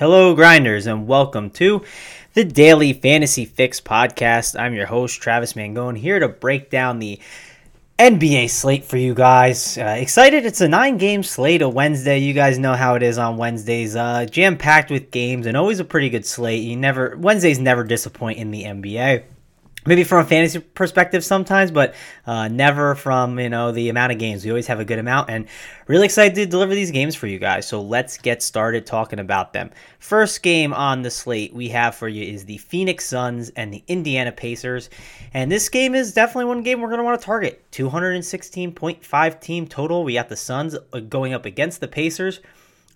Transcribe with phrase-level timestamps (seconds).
[0.00, 1.84] Hello, grinders, and welcome to
[2.32, 4.58] the Daily Fantasy Fix podcast.
[4.58, 7.20] I'm your host, Travis Mangone, here to break down the
[7.98, 9.76] NBA slate for you guys.
[9.76, 10.46] Uh, excited!
[10.46, 11.60] It's a nine-game slate.
[11.60, 12.16] of Wednesday.
[12.16, 13.94] You guys know how it is on Wednesdays.
[13.94, 16.62] Uh, jam-packed with games and always a pretty good slate.
[16.62, 19.24] You never Wednesdays never disappoint in the NBA
[19.86, 21.94] maybe from a fantasy perspective sometimes, but
[22.26, 24.44] uh, never from you know the amount of games.
[24.44, 25.46] We always have a good amount, and
[25.86, 27.66] really excited to deliver these games for you guys.
[27.66, 29.70] So let's get started talking about them.
[29.98, 33.82] First game on the slate we have for you is the Phoenix Suns and the
[33.88, 34.90] Indiana Pacers,
[35.32, 37.64] and this game is definitely one game we're going to want to target.
[37.72, 40.04] 216.5 team total.
[40.04, 42.40] We got the Suns uh, going up against the Pacers.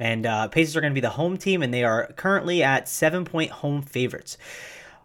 [0.00, 2.88] And uh, Pacers are going to be the home team, and they are currently at
[2.88, 4.36] seven point home favorites.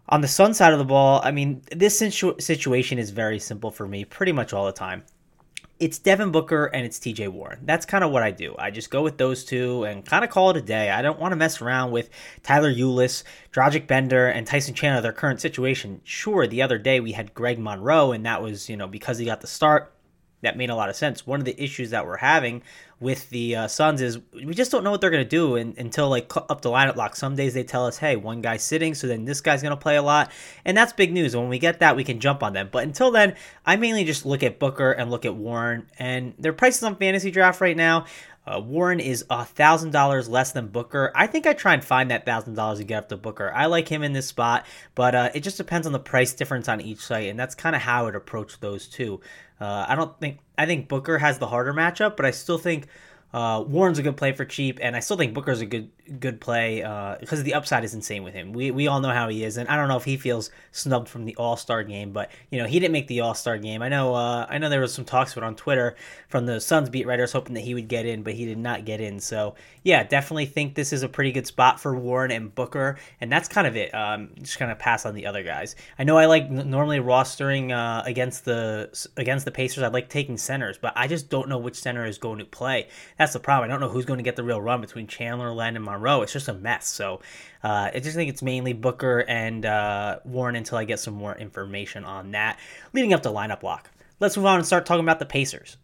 [0.08, 3.70] On the Sun side of the ball, I mean, this situ- situation is very simple
[3.70, 5.04] for me pretty much all the time.
[5.78, 7.60] It's Devin Booker and it's TJ Warren.
[7.64, 8.54] That's kind of what I do.
[8.58, 10.90] I just go with those two and kind of call it a day.
[10.90, 12.10] I don't want to mess around with
[12.42, 16.02] Tyler Ulis, Dragan Bender, and Tyson Chandler, their current situation.
[16.04, 19.24] Sure, the other day we had Greg Monroe, and that was, you know, because he
[19.24, 19.94] got the start
[20.42, 21.26] that made a lot of sense.
[21.26, 22.62] One of the issues that we're having
[23.00, 25.74] with the uh, Suns is we just don't know what they're going to do in,
[25.78, 27.16] until like up the lineup lock.
[27.16, 29.76] Some days they tell us, hey, one guy's sitting, so then this guy's going to
[29.76, 30.30] play a lot.
[30.66, 31.34] And that's big news.
[31.34, 32.68] When we get that, we can jump on them.
[32.70, 35.86] But until then, I mainly just look at Booker and look at Warren.
[35.98, 38.04] And their prices on fantasy draft right now.
[38.46, 41.12] Uh, Warren is a thousand dollars less than Booker.
[41.14, 43.52] I think I try and find that thousand dollars to get up to Booker.
[43.54, 46.68] I like him in this spot, but uh, it just depends on the price difference
[46.68, 49.20] on each site, and that's kind of how it approach those two.
[49.60, 52.86] Uh, I don't think I think Booker has the harder matchup, but I still think
[53.32, 56.40] uh, Warren's a good play for cheap, and I still think Booker's a good good
[56.40, 58.52] play uh, because the upside is insane with him.
[58.52, 61.08] We we all know how he is, and I don't know if he feels snubbed
[61.08, 63.82] from the All Star game, but you know he didn't make the All Star game.
[63.82, 65.94] I know uh, I know there was some talks about on Twitter
[66.28, 68.84] from the Suns beat writers hoping that he would get in, but he did not
[68.84, 69.20] get in.
[69.20, 69.54] So
[69.84, 73.48] yeah, definitely think this is a pretty good spot for Warren and Booker, and that's
[73.48, 73.94] kind of it.
[73.94, 75.76] Um, just kind of pass on the other guys.
[75.98, 79.84] I know I like normally rostering uh, against the against the Pacers.
[79.84, 82.88] I like taking centers, but I just don't know which center is going to play.
[83.20, 83.68] That's the problem.
[83.68, 86.22] I don't know who's going to get the real run between Chandler, Len, and Monroe.
[86.22, 86.88] It's just a mess.
[86.88, 87.20] So
[87.62, 91.36] uh, I just think it's mainly Booker and uh, Warren until I get some more
[91.36, 92.58] information on that
[92.94, 93.90] leading up to lineup lock.
[94.20, 95.76] Let's move on and start talking about the Pacers.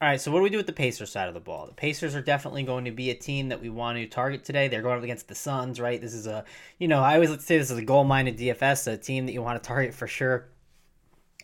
[0.00, 1.66] All right, so what do we do with the Pacers side of the ball?
[1.66, 4.68] The Pacers are definitely going to be a team that we want to target today.
[4.68, 6.00] They're going up against the Suns, right?
[6.00, 6.44] This is a,
[6.78, 9.42] you know, I always say this is a goal minded DFS, a team that you
[9.42, 10.46] want to target for sure.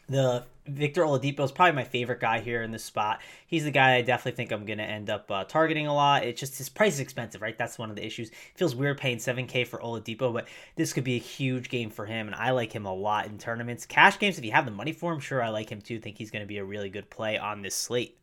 [0.08, 3.20] The Victor Oladipo is probably my favorite guy here in this spot.
[3.46, 6.24] He's the guy I definitely think I'm going to end up uh, targeting a lot.
[6.24, 7.56] It's just his price is expensive, right?
[7.56, 8.30] That's one of the issues.
[8.30, 10.46] It feels weird paying 7K for Oladipo, but
[10.76, 13.38] this could be a huge game for him, and I like him a lot in
[13.38, 13.86] tournaments.
[13.86, 15.98] Cash games, if you have the money for him, sure, I like him too.
[15.98, 18.18] Think he's going to be a really good play on this slate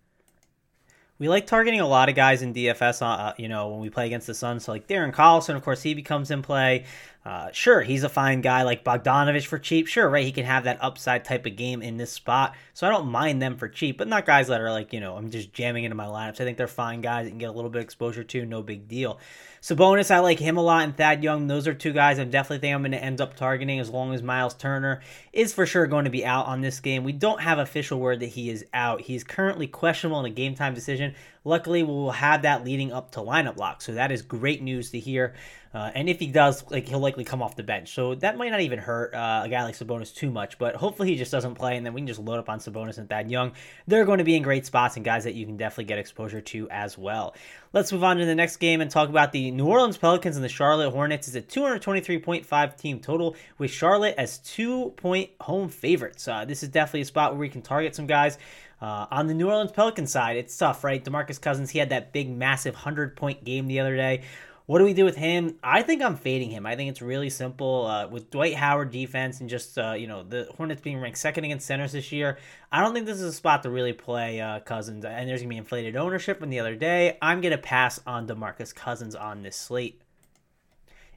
[1.23, 3.01] we like targeting a lot of guys in DFS.
[3.01, 5.63] Uh, uh, you know, when we play against the Suns, so like Darren Collison, of
[5.63, 6.83] course, he becomes in play.
[7.23, 9.87] Uh, sure, he's a fine guy like Bogdanovich for cheap.
[9.87, 12.89] Sure, right, he can have that upside type of game in this spot, so I
[12.89, 13.97] don't mind them for cheap.
[13.97, 16.41] But not guys that are like you know I'm just jamming into my lineups.
[16.41, 18.61] I think they're fine guys that can get a little bit of exposure to, no
[18.61, 19.17] big deal.
[19.63, 21.47] Sabonis, I like him a lot, and Thad Young.
[21.47, 24.13] Those are two guys I'm definitely think I'm going to end up targeting as long
[24.13, 24.99] as Miles Turner
[25.31, 27.05] is for sure going to be out on this game.
[27.05, 28.99] We don't have official word that he is out.
[28.99, 31.15] He's currently questionable in a game time decision.
[31.45, 34.91] Luckily, we will have that leading up to lineup lock, so that is great news
[34.91, 35.33] to hear.
[35.73, 38.49] Uh, and if he does, like he'll likely come off the bench, so that might
[38.49, 40.59] not even hurt uh, a guy like Sabonis too much.
[40.59, 42.99] But hopefully he just doesn't play, and then we can just load up on Sabonis
[42.99, 43.53] and Thad Young.
[43.87, 46.41] They're going to be in great spots and guys that you can definitely get exposure
[46.41, 47.35] to as well.
[47.73, 50.45] Let's move on to the next game and talk about the New Orleans Pelicans and
[50.45, 51.27] the Charlotte Hornets.
[51.27, 56.27] It's a 223.5 team total with Charlotte as two point home favorites.
[56.27, 58.37] Uh, this is definitely a spot where we can target some guys.
[58.83, 61.01] Uh, on the New Orleans Pelicans side, it's tough, right?
[61.01, 64.23] Demarcus Cousins, he had that big, massive 100 point game the other day.
[64.65, 65.57] What do we do with him?
[65.63, 66.65] I think I'm fading him.
[66.65, 67.85] I think it's really simple.
[67.85, 71.45] Uh, with Dwight Howard defense and just, uh, you know, the Hornets being ranked second
[71.45, 72.37] against centers this year,
[72.73, 75.05] I don't think this is a spot to really play uh, Cousins.
[75.05, 77.17] And there's going to be inflated ownership from the other day.
[77.21, 80.01] I'm going to pass on DeMarcus Cousins on this slate.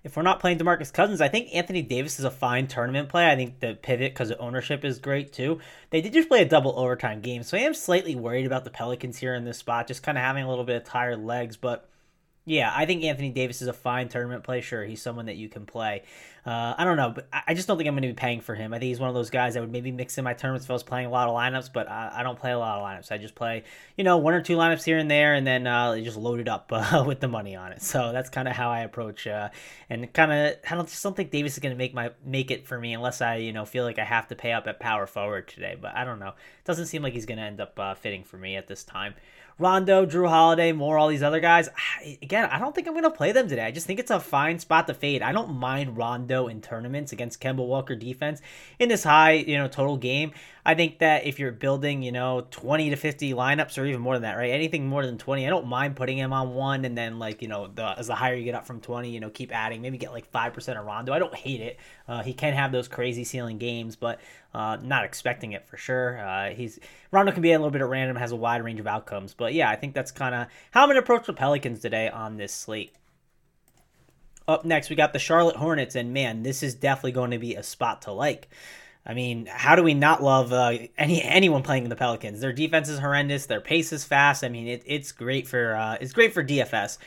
[0.06, 3.28] If we're not playing Demarcus Cousins, I think Anthony Davis is a fine tournament play.
[3.28, 5.58] I think the pivot because of ownership is great too.
[5.90, 8.70] They did just play a double overtime game, so I am slightly worried about the
[8.70, 11.56] Pelicans here in this spot, just kind of having a little bit of tired legs,
[11.56, 11.88] but.
[12.48, 14.60] Yeah, I think Anthony Davis is a fine tournament play.
[14.60, 16.04] Sure, he's someone that you can play.
[16.46, 18.54] Uh, I don't know, but I just don't think I'm going to be paying for
[18.54, 18.72] him.
[18.72, 20.70] I think he's one of those guys that would maybe mix in my tournaments if
[20.70, 22.84] I was playing a lot of lineups, but I, I don't play a lot of
[22.84, 23.10] lineups.
[23.10, 23.64] I just play,
[23.96, 26.46] you know, one or two lineups here and there, and then uh, just load it
[26.46, 27.82] up uh, with the money on it.
[27.82, 29.48] So that's kind of how I approach, uh,
[29.90, 32.52] and kind of I don't just don't think Davis is going to make my make
[32.52, 34.78] it for me unless I you know feel like I have to pay up at
[34.78, 35.76] power forward today.
[35.80, 36.28] But I don't know.
[36.28, 38.84] It doesn't seem like he's going to end up uh, fitting for me at this
[38.84, 39.14] time.
[39.58, 41.70] Rondo, Jrue Holiday, more all these other guys.
[42.20, 43.64] Again, I don't think I'm going to play them today.
[43.64, 45.22] I just think it's a fine spot to fade.
[45.22, 48.42] I don't mind Rondo in tournaments against Kemba Walker defense
[48.78, 50.32] in this high, you know, total game.
[50.66, 54.14] I think that if you're building, you know, 20 to 50 lineups or even more
[54.14, 54.50] than that, right?
[54.50, 57.46] Anything more than 20, I don't mind putting him on one and then like, you
[57.46, 59.96] know, the as the higher you get up from 20, you know, keep adding, maybe
[59.96, 61.12] get like 5% of Rondo.
[61.12, 61.78] I don't hate it.
[62.08, 64.20] Uh, he can have those crazy ceiling games, but
[64.54, 66.18] uh, not expecting it for sure.
[66.18, 66.80] Uh, he's
[67.12, 69.54] Rondo can be a little bit at random, has a wide range of outcomes, but
[69.54, 72.52] yeah, I think that's kind of how I'm gonna approach the Pelicans today on this
[72.52, 72.92] slate.
[74.48, 77.54] Up next, we got the Charlotte Hornets, and man, this is definitely going to be
[77.54, 78.48] a spot to like.
[79.06, 82.40] I mean, how do we not love uh, any anyone playing in the Pelicans?
[82.40, 83.46] Their defense is horrendous.
[83.46, 84.42] Their pace is fast.
[84.42, 86.98] I mean, it, it's great for uh, it's great for DFS.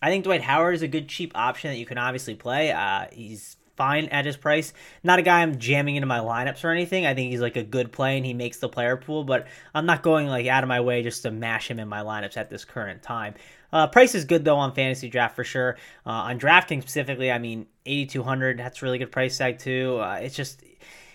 [0.00, 2.72] I think Dwight Howard is a good cheap option that you can obviously play.
[2.72, 4.72] Uh, he's fine at his price.
[5.02, 7.06] Not a guy I'm jamming into my lineups or anything.
[7.06, 9.86] I think he's like a good play and he makes the player pool, but I'm
[9.86, 12.50] not going like out of my way just to mash him in my lineups at
[12.50, 13.34] this current time.
[13.72, 15.76] Uh, price is good though on fantasy draft for sure.
[16.06, 18.58] Uh, on drafting specifically, I mean 8200.
[18.58, 19.98] That's really good price tag too.
[20.00, 20.62] Uh, it's just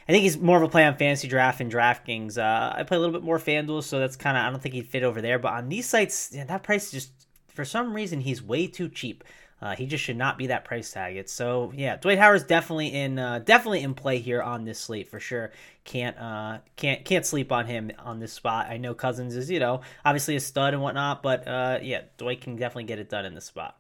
[0.08, 2.38] I think he's more of a play on fantasy draft and DraftKings.
[2.38, 4.74] Uh, I play a little bit more FanDuel, so that's kind of I don't think
[4.74, 5.38] he'd fit over there.
[5.38, 7.12] But on these sites, yeah, that price just
[7.50, 9.24] for some reason he's way too cheap.
[9.60, 11.18] Uh, he just should not be that price tag.
[11.18, 11.98] It's so yeah.
[11.98, 15.52] Dwight Howard's definitely in uh, definitely in play here on this slate for sure.
[15.84, 18.68] Can't uh can't can't sleep on him on this spot.
[18.70, 22.42] I know Cousins is you know obviously a stud and whatnot, but uh yeah, Dwight
[22.42, 23.78] can definitely get it done in this spot.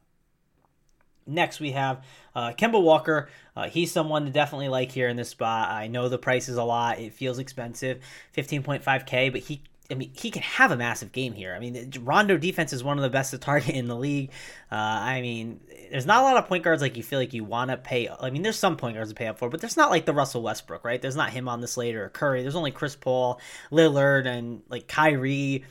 [1.28, 2.04] Next, we have
[2.36, 3.30] uh, Kemba Walker.
[3.56, 5.70] Uh, he's someone to definitely like here in this spot.
[5.70, 7.00] I know the price is a lot.
[7.00, 8.00] It feels expensive,
[8.36, 11.54] 15.5K, but he I mean, he can have a massive game here.
[11.54, 14.32] I mean, Rondo defense is one of the best to target in the league.
[14.72, 17.44] Uh, I mean, there's not a lot of point guards like you feel like you
[17.44, 18.10] want to pay.
[18.10, 20.14] I mean, there's some point guards to pay up for, but there's not like the
[20.14, 21.02] Russell Westbrook, right?
[21.02, 22.42] There's not him on this later or Curry.
[22.42, 23.40] There's only Chris Paul,
[23.72, 25.64] Lillard, and like Kyrie.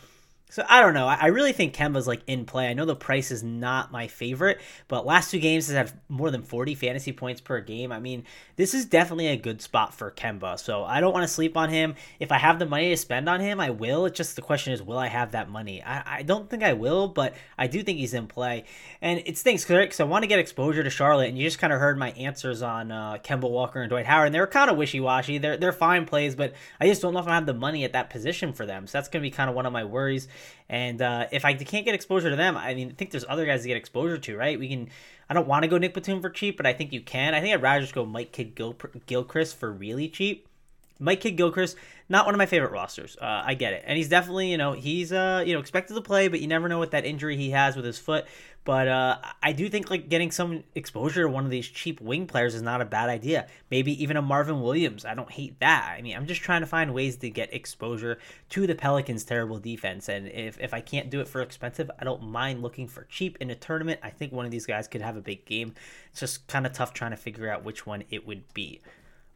[0.48, 1.08] So I don't know.
[1.08, 2.69] I really think Kemba's like in play.
[2.69, 6.31] I know the price is not my favorite, but last two games has had more
[6.31, 7.90] than 40 fantasy points per game.
[7.90, 10.58] I mean, this is definitely a good spot for Kemba.
[10.58, 11.96] So I don't want to sleep on him.
[12.20, 14.06] If I have the money to spend on him, I will.
[14.06, 15.82] It's just the question is, will I have that money?
[15.82, 18.64] I, I don't think I will, but I do think he's in play.
[19.02, 21.72] And it stinks because I want to get exposure to Charlotte, and you just kind
[21.72, 24.70] of heard my answers on uh, Kemba Walker and Dwight Howard, and they were kind
[24.70, 25.38] of wishy washy.
[25.38, 27.92] They're they're fine plays, but I just don't know if I have the money at
[27.92, 28.87] that position for them.
[28.87, 30.28] So that's going to be kind of one of my worries.
[30.69, 33.47] And uh, if I can't get exposure to them, I mean, I think there's other
[33.47, 34.59] guys to get exposure to, right?
[34.59, 34.88] We can.
[35.29, 37.35] I don't want to go Nick Batum for cheap, but I think you can.
[37.35, 40.49] I think I'd rather just go Mike Kidd Gil- Gilchrist for really cheap.
[40.98, 41.76] Mike Kidd Gilchrist,
[42.08, 43.16] not one of my favorite rosters.
[43.20, 46.00] Uh, I get it, and he's definitely you know he's uh you know expected to
[46.00, 48.26] play, but you never know what that injury he has with his foot.
[48.66, 52.26] But uh, I do think like getting some exposure to one of these cheap wing
[52.26, 53.47] players is not a bad idea.
[53.71, 55.04] Maybe even a Marvin Williams.
[55.04, 55.94] I don't hate that.
[55.97, 58.18] I mean, I'm just trying to find ways to get exposure
[58.50, 60.09] to the Pelicans' terrible defense.
[60.09, 63.38] And if, if I can't do it for expensive, I don't mind looking for cheap
[63.40, 64.00] in a tournament.
[64.02, 65.73] I think one of these guys could have a big game.
[66.11, 68.80] It's just kind of tough trying to figure out which one it would be.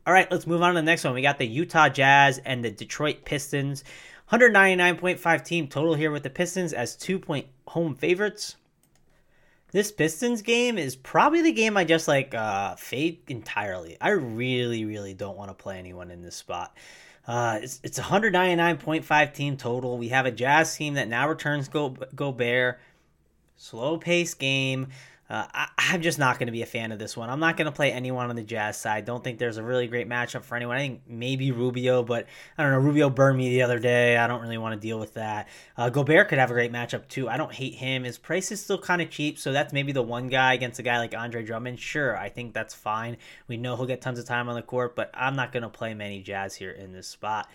[0.07, 1.14] All right, let's move on to the next one.
[1.14, 3.85] We got the Utah Jazz and the Detroit Pistons.
[4.33, 8.57] 199.5 team total here with the Pistons as two point home favorites.
[9.73, 13.97] This Pistons game is probably the game I just like uh, fade entirely.
[14.00, 16.76] I really, really don't want to play anyone in this spot.
[17.26, 19.99] Uh, it's it's 199.5 team total.
[19.99, 22.80] We have a Jazz team that now returns Go Gobert.
[23.57, 24.88] Slow pace game.
[25.30, 27.30] Uh, I, am just not going to be a fan of this one.
[27.30, 29.04] I'm not going to play anyone on the Jazz side.
[29.04, 30.76] Don't think there's a really great matchup for anyone.
[30.76, 32.26] I think maybe Rubio, but
[32.58, 32.80] I don't know.
[32.80, 34.16] Rubio burned me the other day.
[34.16, 35.46] I don't really want to deal with that.
[35.76, 37.28] Uh, Gobert could have a great matchup too.
[37.28, 38.02] I don't hate him.
[38.02, 40.82] His price is still kind of cheap, so that's maybe the one guy against a
[40.82, 41.78] guy like Andre Drummond.
[41.78, 43.16] Sure, I think that's fine.
[43.46, 45.68] We know he'll get tons of time on the court, but I'm not going to
[45.68, 47.49] play many Jazz here in this spot.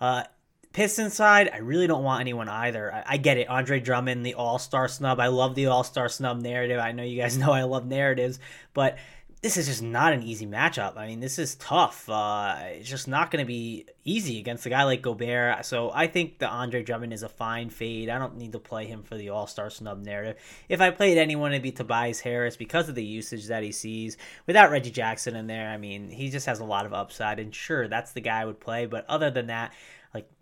[0.00, 0.22] Uh,
[0.72, 2.92] Pistons side, I really don't want anyone either.
[2.92, 3.48] I, I get it.
[3.48, 5.18] Andre Drummond, the All Star snub.
[5.18, 6.78] I love the All Star snub narrative.
[6.78, 8.38] I know you guys know I love narratives,
[8.74, 8.98] but
[9.40, 10.96] this is just not an easy matchup.
[10.96, 12.08] I mean, this is tough.
[12.08, 15.64] Uh, it's just not going to be easy against a guy like Gobert.
[15.64, 18.08] So I think the Andre Drummond is a fine fade.
[18.08, 20.42] I don't need to play him for the All Star snub narrative.
[20.68, 24.16] If I played anyone, it'd be Tobias Harris because of the usage that he sees.
[24.46, 27.38] Without Reggie Jackson in there, I mean, he just has a lot of upside.
[27.38, 28.86] And sure, that's the guy I would play.
[28.86, 29.72] But other than that,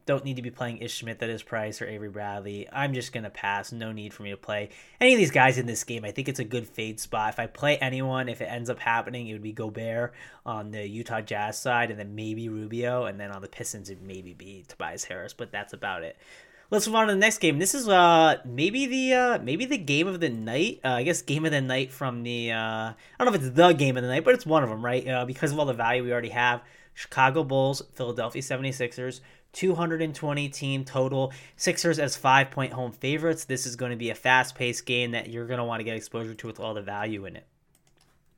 [0.06, 2.68] don't need to be playing Ish at his price or Avery Bradley.
[2.72, 3.72] I'm just going to pass.
[3.72, 4.70] No need for me to play
[5.00, 6.04] any of these guys in this game.
[6.04, 7.34] I think it's a good fade spot.
[7.34, 10.14] If I play anyone, if it ends up happening, it would be Gobert
[10.46, 13.04] on the Utah Jazz side and then maybe Rubio.
[13.04, 15.34] And then on the Pistons, it maybe be Tobias Harris.
[15.34, 16.16] But that's about it.
[16.70, 17.58] Let's move on to the next game.
[17.60, 20.80] This is uh maybe the uh maybe the game of the night.
[20.84, 23.56] Uh, I guess game of the night from the uh I don't know if it's
[23.56, 25.06] the game of the night, but it's one of them, right?
[25.06, 26.62] Uh, because of all the value we already have.
[26.96, 29.20] Chicago Bulls, Philadelphia 76ers.
[29.56, 31.32] 220 team total.
[31.56, 33.44] Sixers as five point home favorites.
[33.44, 35.84] This is going to be a fast paced game that you're going to want to
[35.84, 37.46] get exposure to with all the value in it.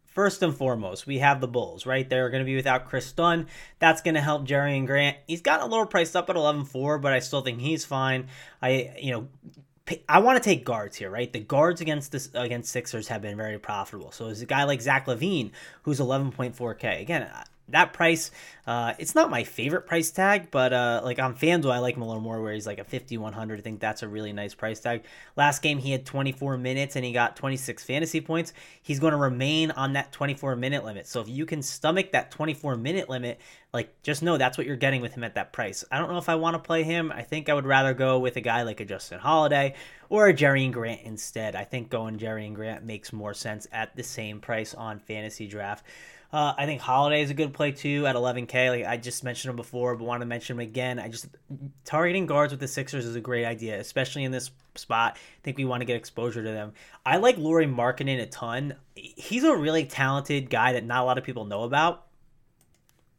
[0.06, 2.08] First and foremost, we have the Bulls, right?
[2.08, 3.46] They're going to be without Kris Dunn.
[3.78, 5.16] That's going to help Jerian Grant.
[5.26, 8.28] He's got a little priced up at 11.4, but I still think he's fine.
[8.62, 9.28] I, you know,
[10.08, 11.32] I want to take guards here, right?
[11.32, 14.12] The guards against this against Sixers have been very profitable.
[14.12, 15.50] So there's a guy like Zach LaVine
[15.82, 17.00] who's 11.4k.
[17.00, 17.28] Again,
[17.70, 18.30] that price,
[18.66, 22.02] uh, it's not my favorite price tag, but uh, like on FanDuel, I like him
[22.02, 23.58] a little more where he's like a 5100.
[23.58, 25.04] I think that's a really nice price tag.
[25.36, 28.52] Last game, he had 24 minutes and he got 26 fantasy points.
[28.82, 31.06] He's going to remain on that 24 minute limit.
[31.06, 33.40] So if you can stomach that 24 minute limit,
[33.72, 35.84] like just know that's what you're getting with him at that price.
[35.90, 37.12] I don't know if I want to play him.
[37.12, 39.74] I think I would rather go with a guy like a Justin Holiday
[40.08, 41.54] or a Jerian Grant instead.
[41.54, 45.84] I think going Jerian Grant makes more sense at the same price on fantasy draft.
[46.30, 48.70] Uh, I think Holiday is a good play too at 11K.
[48.70, 50.98] Like I just mentioned him before, but want to mention him again.
[50.98, 51.28] I just
[51.84, 55.16] targeting guards with the Sixers is a great idea, especially in this spot.
[55.16, 56.72] I think we want to get exposure to them.
[57.06, 58.74] I like Lauri Markkanen a ton.
[58.94, 62.04] He's a really talented guy that not a lot of people know about.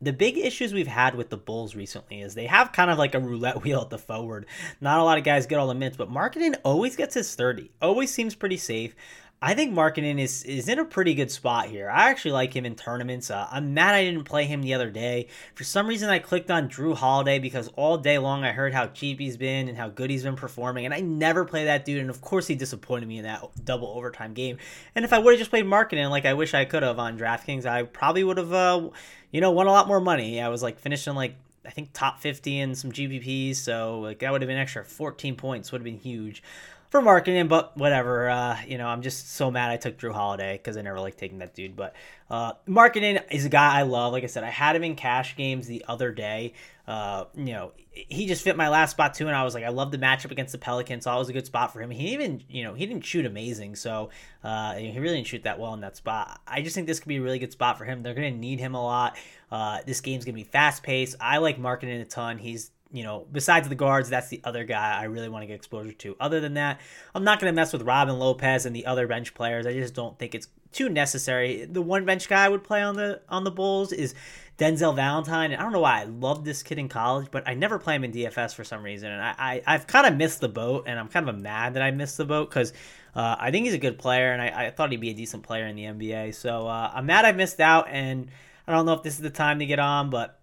[0.01, 3.15] The big issues we've had with the Bulls recently is they have kind of like
[3.15, 4.45] a roulette wheel at the forward.
[4.79, 7.71] Not a lot of guys get all the minutes, but Markkanen always gets his 30.
[7.81, 8.95] Always seems pretty safe.
[9.41, 11.89] I think Markkanen is is in a pretty good spot here.
[11.89, 13.31] I actually like him in tournaments.
[13.31, 15.27] Uh, I'm mad I didn't play him the other day.
[15.55, 18.87] For some reason, I clicked on Jrue Holiday because all day long I heard how
[18.87, 22.01] cheap he's been and how good he's been performing, and I never play that dude.
[22.01, 24.57] And of course, he disappointed me in that double overtime game.
[24.93, 27.17] And if I would have just played Markkanen like I wish I could have on
[27.17, 28.89] DraftKings, I probably would have, uh,
[29.31, 30.41] you know, won a lot more money.
[30.41, 34.33] I was like finishing like I think top 50 in some GPPs, so like that
[34.33, 36.43] would have been extra 14 points would have been huge
[36.89, 38.29] for Markkanen, but whatever.
[38.29, 41.17] Uh, you know, I'm just so mad I took Jrue Holiday because I never liked
[41.17, 41.75] taking that dude.
[41.75, 41.95] But
[42.29, 44.13] uh, Markkanen is a guy I love.
[44.13, 46.53] Like I said, I had him in cash games the other day.
[46.87, 49.69] Uh, you know, he just fit my last spot too, and I was like, I
[49.69, 51.91] love the matchup against the Pelicans, so it was a good spot for him.
[51.91, 54.09] He even, you know, he didn't shoot amazing, so
[54.43, 56.41] uh, he really didn't shoot that well in that spot.
[56.47, 58.01] I just think this could be a really good spot for him.
[58.01, 59.17] They're going to need him a lot.
[59.51, 61.15] Uh, this game's going to be fast paced.
[61.19, 62.37] I like Markkanen a ton.
[62.39, 65.55] He's you know, besides the guards, that's the other guy I really want to get
[65.55, 66.15] exposure to.
[66.19, 66.79] Other than that,
[67.13, 69.67] I'm not going to mess with Robin Lopez and the other bench players.
[69.67, 71.65] I just don't think it's too necessary.
[71.65, 74.15] The one bench guy I would play on the on the Bulls is
[74.59, 75.51] Denzel Valentine.
[75.51, 77.95] And I don't know why I love this kid in college, but I never play
[77.95, 79.11] him in DFS for some reason.
[79.11, 81.81] And I, I have kind of missed the boat, and I'm kind of mad that
[81.81, 82.73] I missed the boat because
[83.15, 85.43] uh, I think he's a good player, and I, I, thought he'd be a decent
[85.43, 86.35] player in the NBA.
[86.35, 88.29] So uh, I'm mad I missed out, and
[88.67, 90.38] I don't know if this is the time to get on, but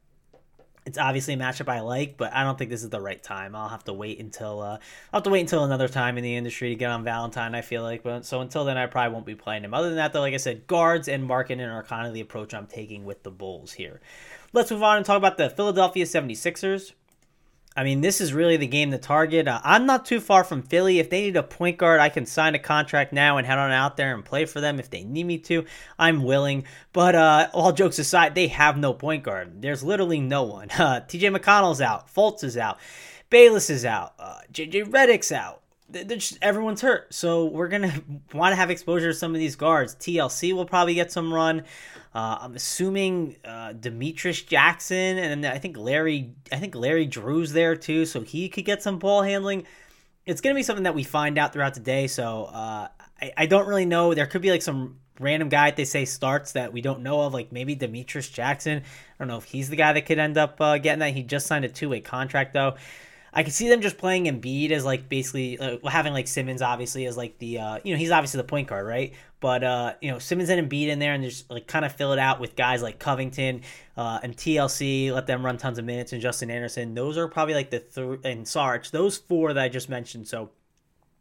[0.87, 3.57] it's obviously a matchup I like, but I don't think this is the right time.
[3.57, 4.79] I'll have to wait until uh,
[5.13, 7.57] I'll have to wait until another time in the industry to get on Valentine.
[7.57, 9.75] I feel like, but so until then, I probably won't be playing him.
[9.75, 12.55] Other than that, though, like I said, guards and Markkanen are kind of the approach
[12.55, 14.01] I'm taking with the Bulls here.
[14.53, 16.93] Let's move on and talk about the Philadelphia 76ers.
[17.77, 19.47] I mean, this is really the game to target.
[19.47, 20.99] Uh, I'm not too far from Philly.
[20.99, 23.71] If they need a point guard, I can sign a contract now and head on
[23.71, 25.67] out there and play for them if they need me to.
[25.99, 26.65] I'm willing.
[26.95, 29.61] But uh, all jokes aside, they have no point guard.
[29.61, 30.69] There's literally no one.
[30.87, 32.15] Uh, TJ McConnell's out.
[32.15, 32.79] Fultz is out.
[33.29, 34.17] Bayless is out.
[34.53, 35.63] JJ uh, Redick's out.
[35.93, 37.13] Just, everyone's hurt.
[37.15, 38.03] So we're going to
[38.35, 39.95] want to have exposure to some of these guards.
[39.95, 41.65] TLC will probably get some run.
[42.15, 46.33] Uh, I'm assuming uh, Demetrius Jackson, and I think Larry.
[46.51, 49.67] I think Larry Drew's there too, so he could get some ball handling.
[50.25, 52.07] It's gonna be something that we find out throughout the day.
[52.07, 52.89] So uh,
[53.21, 54.15] I, I don't really know.
[54.15, 57.35] There could be like some random guy they say starts that we don't know of,
[57.35, 58.79] like maybe Demetrius Jackson.
[58.79, 58.83] I
[59.19, 61.13] don't know if he's the guy that could end up uh, getting that.
[61.13, 62.77] He just signed a two way contract though.
[63.37, 67.05] I can see them just playing Embiid as like basically uh, having like Simmons obviously
[67.05, 70.11] as like the uh, you know he's obviously the point guard right, but uh, you
[70.11, 72.57] know Simmons and Embiid in there and just like kind of fill it out with
[72.57, 73.61] guys like Covington
[73.99, 76.95] uh, and TLC, let them run tons of minutes and Justin Anderson.
[76.95, 78.91] Those are probably like the three and Sarge.
[78.91, 80.27] Those four that I just mentioned.
[80.27, 80.49] So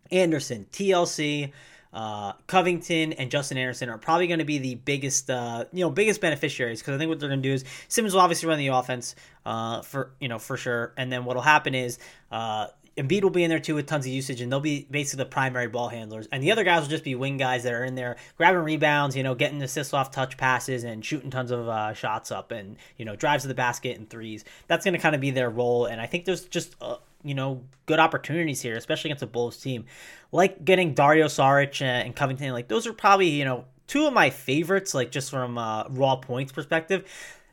[0.10, 1.52] Anderson, TLC.
[1.96, 5.90] Uh, Covington and Justin Anderson are probably going to be the biggest, uh, you know,
[5.90, 8.60] biggest beneficiaries because I think what they're going to do is Simmons will obviously run
[8.60, 11.98] the offense uh, for you know for sure, and then what'll happen is
[12.32, 15.24] uh, Embiid will be in there too with tons of usage, and they'll be basically
[15.24, 16.28] the primary ball handlers.
[16.32, 19.18] And the other guys will just be wing guys that are in there grabbing rebounds,
[19.18, 22.78] you know, getting assists off touch passes and shooting tons of uh, shots up and,
[22.98, 24.46] you know, drives to the basket and threes.
[24.68, 25.86] That's going to kind of be their role.
[25.86, 29.58] And I think there's just, uh, you know, good opportunities here, especially against a Bulls
[29.58, 29.86] team.
[30.32, 34.30] Like getting Dario Saric and Covington, like those are probably, you know, two of my
[34.30, 37.04] favorites, like just from uh, raw points perspective.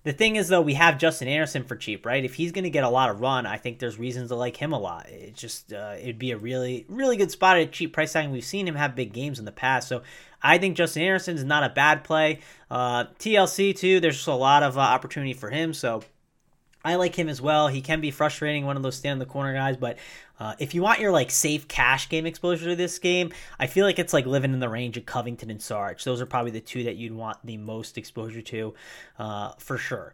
[0.05, 2.25] The thing is, though, we have Justin Anderson for cheap, right?
[2.25, 4.57] If he's going to get a lot of run, I think there's reasons to like
[4.57, 5.09] him a lot.
[5.09, 8.29] It just uh, it'd be a really, really good spot at a cheap price tag.
[8.29, 10.03] We've seen him have big games in the past, so
[10.43, 12.41] I think Justin Anderson is not a bad play.
[12.69, 16.03] Uh, TLC too, there's just a lot of uh, opportunity for him, so
[16.85, 17.69] I like him as well.
[17.69, 19.99] He can be frustrating, one of those stand in the corner guys, but
[20.41, 23.87] uh, if you want your like safe cash game exposure to this game, I feel
[23.87, 26.03] like it's like living in the range of Covington and Sarge.
[26.03, 28.75] Those are probably the two that you'd want the most exposure to,
[29.19, 30.13] uh, for sure.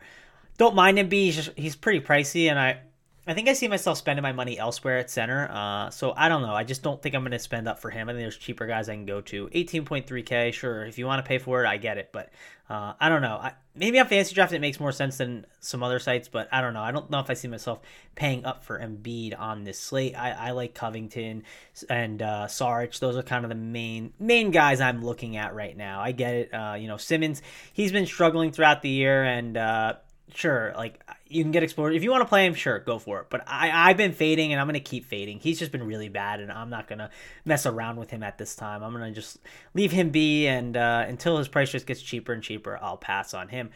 [0.58, 1.08] Don't mind him.
[1.08, 2.80] Be he's, he's pretty pricey, and I
[3.28, 5.50] I think I see myself spending my money elsewhere at center.
[5.52, 6.54] Uh, so I don't know.
[6.54, 8.08] I just don't think I'm going to spend up for him.
[8.08, 9.48] I think there's cheaper guys I can go to.
[9.48, 10.86] 18.3K, sure.
[10.86, 12.08] If you want to pay for it, I get it.
[12.10, 12.30] But
[12.70, 13.36] uh, I don't know.
[13.36, 16.62] I, maybe on Fantasy Draft it makes more sense than some other sites, but I
[16.62, 16.80] don't know.
[16.80, 17.80] I don't know if I see myself
[18.14, 20.14] paying up for Embiid on this slate.
[20.18, 21.42] I, I like Covington
[21.90, 22.98] and uh, Sarge.
[22.98, 26.00] Those are kind of the main main guys I'm looking at right now.
[26.00, 26.54] I get it.
[26.54, 27.42] Uh, you know, Simmons,
[27.74, 29.94] he's been struggling throughout the year, and uh,
[30.34, 31.94] sure, like you can get explored.
[31.94, 33.26] If you want to play him, sure, go for it.
[33.30, 35.40] But I, I've been fading and I'm to keep fading.
[35.40, 37.10] He's just been really bad and I'm not to
[37.44, 38.82] mess around with him at this time.
[38.82, 39.38] I'm to just
[39.74, 43.34] leave him be and uh, until his price just gets cheaper and cheaper, I'll pass
[43.34, 43.70] on him.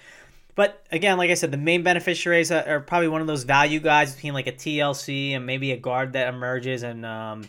[0.55, 4.15] But again, like I said, the main beneficiaries are probably one of those value guys
[4.15, 7.45] between like a TLC and maybe a guard that emerges and um,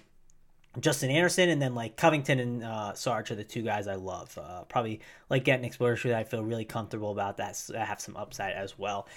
[0.80, 4.38] Justin Anderson and then like Covington and uh, Sarge are the two guys I love.
[4.38, 7.62] Uh, probably like getting exposure that I feel really comfortable about that.
[7.75, 9.08] I have some upside as well.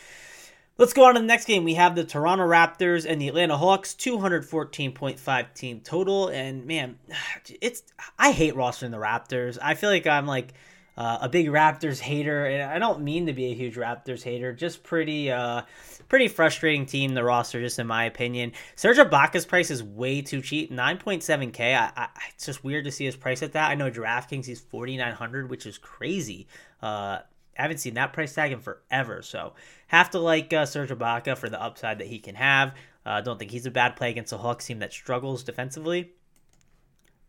[0.79, 1.65] Let's go on to the next game.
[1.65, 6.29] We have the Toronto Raptors and the Atlanta Hawks, 214.5 team total.
[6.29, 6.99] And man,
[7.63, 7.83] it's
[8.19, 9.57] I hate rostering the Raptors.
[9.61, 10.53] I feel like I'm like
[10.97, 14.53] uh, a big Raptors hater, and I don't mean to be a huge Raptors hater.
[14.53, 15.63] Just pretty, uh,
[16.09, 17.15] pretty frustrating team.
[17.15, 18.53] The roster, just in my opinion.
[18.77, 21.61] Serge Ibaka's price is way too cheap, 9.7k.
[21.61, 23.71] I, I, it's just weird to see his price at that.
[23.71, 26.47] I know DraftKings he's 4,900, which is crazy.
[26.83, 27.19] Uh,
[27.59, 29.23] I haven't seen that price tag in forever.
[29.23, 29.55] So
[29.89, 32.75] have to like uh, Serge Ibaka for the upside that he can have.
[33.05, 36.13] I uh, don't think he's a bad play against a Hawks team that struggles defensively.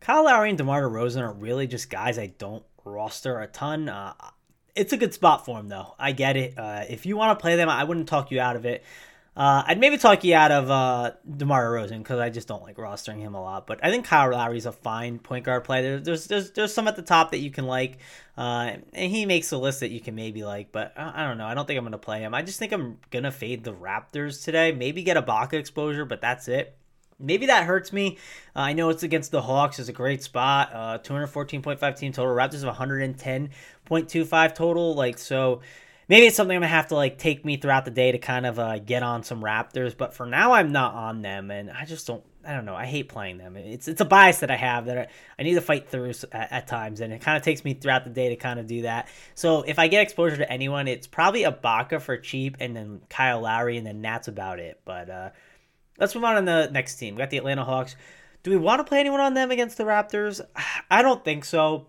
[0.00, 3.88] Kyle Lowry and DeMar DeRozan are really just guys I don't roster a ton.
[3.88, 4.14] Uh,
[4.74, 5.94] it's a good spot for him, though.
[5.98, 6.58] I get it.
[6.58, 8.84] Uh, if you want to play them, I wouldn't talk you out of it.
[9.38, 12.76] Uh, I'd maybe talk you out of uh, DeMar DeRozan because I just don't like
[12.76, 13.68] rostering him a lot.
[13.68, 16.00] But I think Kyle Lowry's a fine point guard player.
[16.00, 17.98] There's there's there's some at the top that you can like,
[18.36, 20.72] uh, and he makes a list that you can maybe like.
[20.72, 21.46] But I, I don't know.
[21.46, 22.34] I don't think I'm gonna play him.
[22.34, 24.72] I just think I'm gonna fade the Raptors today.
[24.72, 26.76] Maybe get Ibaka exposure, but that's it.
[27.20, 28.18] Maybe that hurts me.
[28.54, 29.78] Uh, I know it's against the Hawks.
[29.78, 30.70] It's a great spot.
[30.72, 32.34] Uh, 214.5 team total.
[32.34, 34.94] Raptors have 110.25 total.
[34.94, 35.60] Like so
[36.08, 38.46] maybe it's something I'm gonna have to like take me throughout the day to kind
[38.46, 39.96] of uh, get on some Raptors.
[39.96, 42.22] But for now, I'm not on them, and I just don't.
[42.44, 42.74] I don't know.
[42.74, 43.56] I hate playing them.
[43.56, 45.06] It's it's a bias that I have that I,
[45.38, 48.04] I need to fight through at, at times, and it kind of takes me throughout
[48.04, 49.08] the day to kind of do that.
[49.34, 53.42] So if I get exposure to anyone, it's probably Ibaka for cheap, and then Kyle
[53.42, 54.80] Lowry, and then that's about it.
[54.84, 55.30] But uh,
[55.98, 57.14] let's move on to the next team.
[57.14, 57.96] We got the Atlanta Hawks.
[58.42, 60.40] Do we want to play anyone on them against the Raptors?
[60.90, 61.86] I don't think so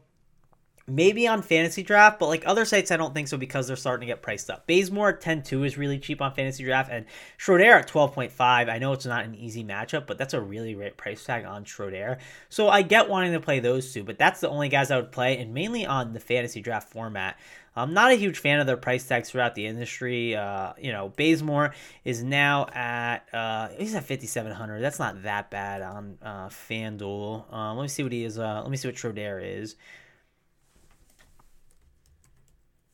[0.90, 4.08] maybe on fantasy draft, but like other sites, I don't think so because they're starting
[4.08, 4.68] to get priced up.
[4.68, 7.06] Bazemore at 10-2 is really cheap on fantasy draft, and
[7.38, 8.32] Schroeder at 12.5.
[8.40, 11.64] I know it's not an easy matchup, but that's a really great price tag on
[11.64, 12.18] Schroeder.
[12.50, 15.12] So I get wanting to play those two, but that's the only guys I would
[15.12, 17.38] play, and mainly on the fantasy draft format.
[17.76, 20.36] I'm not a huge fan of their price tags throughout the industry.
[20.36, 24.80] Uh, you know, Bazemore is now at uh, he's at 5700.
[24.80, 27.54] That's not that bad on uh, FanDuel.
[27.54, 28.38] Um, let me see what he is.
[28.38, 29.76] Uh, let me see what Schroeder is.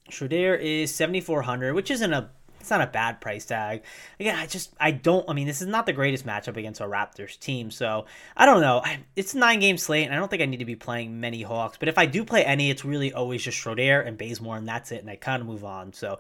[0.10, 2.30] Schroeder is 7400 which isn't a
[2.66, 3.84] it's not a bad price tag.
[4.20, 5.30] Again, I just I don't.
[5.30, 8.60] I mean, this is not the greatest matchup against a Raptors team, so I don't
[8.60, 8.82] know.
[8.84, 11.20] I, it's a nine game slate, and I don't think I need to be playing
[11.20, 11.78] many Hawks.
[11.78, 14.92] But if I do play any, it's really always just Schroeder and Bazemore, and that's
[14.92, 15.02] it.
[15.02, 15.94] And I kind of move on.
[15.94, 16.18] So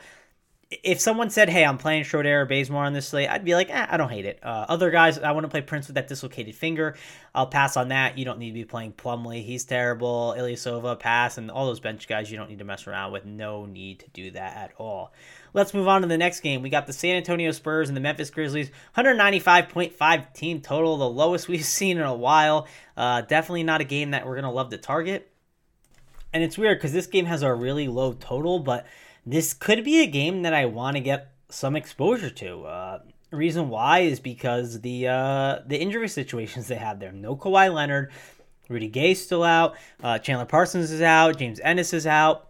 [0.71, 3.69] if someone said, "Hey, I'm playing Schroeder or Bazemore on this slate," I'd be like,
[3.69, 6.07] eh, "I don't hate it." Uh, other guys, I want to play Prince with that
[6.07, 6.95] dislocated finger.
[7.35, 8.17] I'll pass on that.
[8.17, 10.33] You don't need to be playing Plumlee; he's terrible.
[10.35, 13.25] Ilyasova, pass, and all those bench guys you don't need to mess around with.
[13.25, 15.13] No need to do that at all.
[15.53, 16.63] Let's move on to the next game.
[16.63, 18.71] We got the San Antonio Spurs and the Memphis Grizzlies.
[18.97, 22.67] 195.5 team total, the lowest we've seen in a while.
[22.97, 25.31] Uh, definitely not a game that we're gonna love to target.
[26.33, 28.85] and it's weird because this game has a really low total, but
[29.25, 32.63] this could be a game that I want to get some exposure to.
[32.63, 32.99] Uh,
[33.31, 37.11] reason why is because the uh, the injury situations they have there.
[37.11, 38.11] No Kawhi Leonard,
[38.69, 42.49] Rudy Gay's still out, uh, Chandler Parsons is out, James Ennis is out,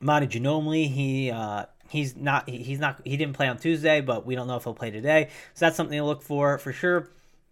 [0.00, 4.34] Manu Ginobili he uh, he's not he's not he didn't play on Tuesday, but we
[4.34, 5.28] don't know if he'll play today.
[5.54, 7.08] So that's something to look for for sure.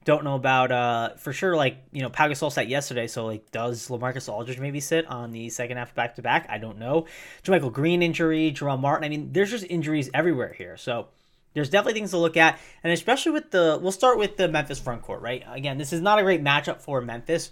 [0.08, 3.50] Don't know about uh for sure like you know Pau Gasol sat yesterday, so like
[3.50, 6.46] does Lamarcus Aldridge maybe sit on the second half back to back?
[6.48, 7.04] I don't know.
[7.44, 9.04] JaMychal Green injury, Jerome Martin.
[9.04, 10.78] I mean, there's just injuries everywhere here.
[10.78, 11.08] So
[11.52, 14.78] there's definitely things to look at, and especially with the we'll start with the Memphis
[14.78, 15.44] front court, right?
[15.46, 17.50] Again, this is not a great matchup for Memphis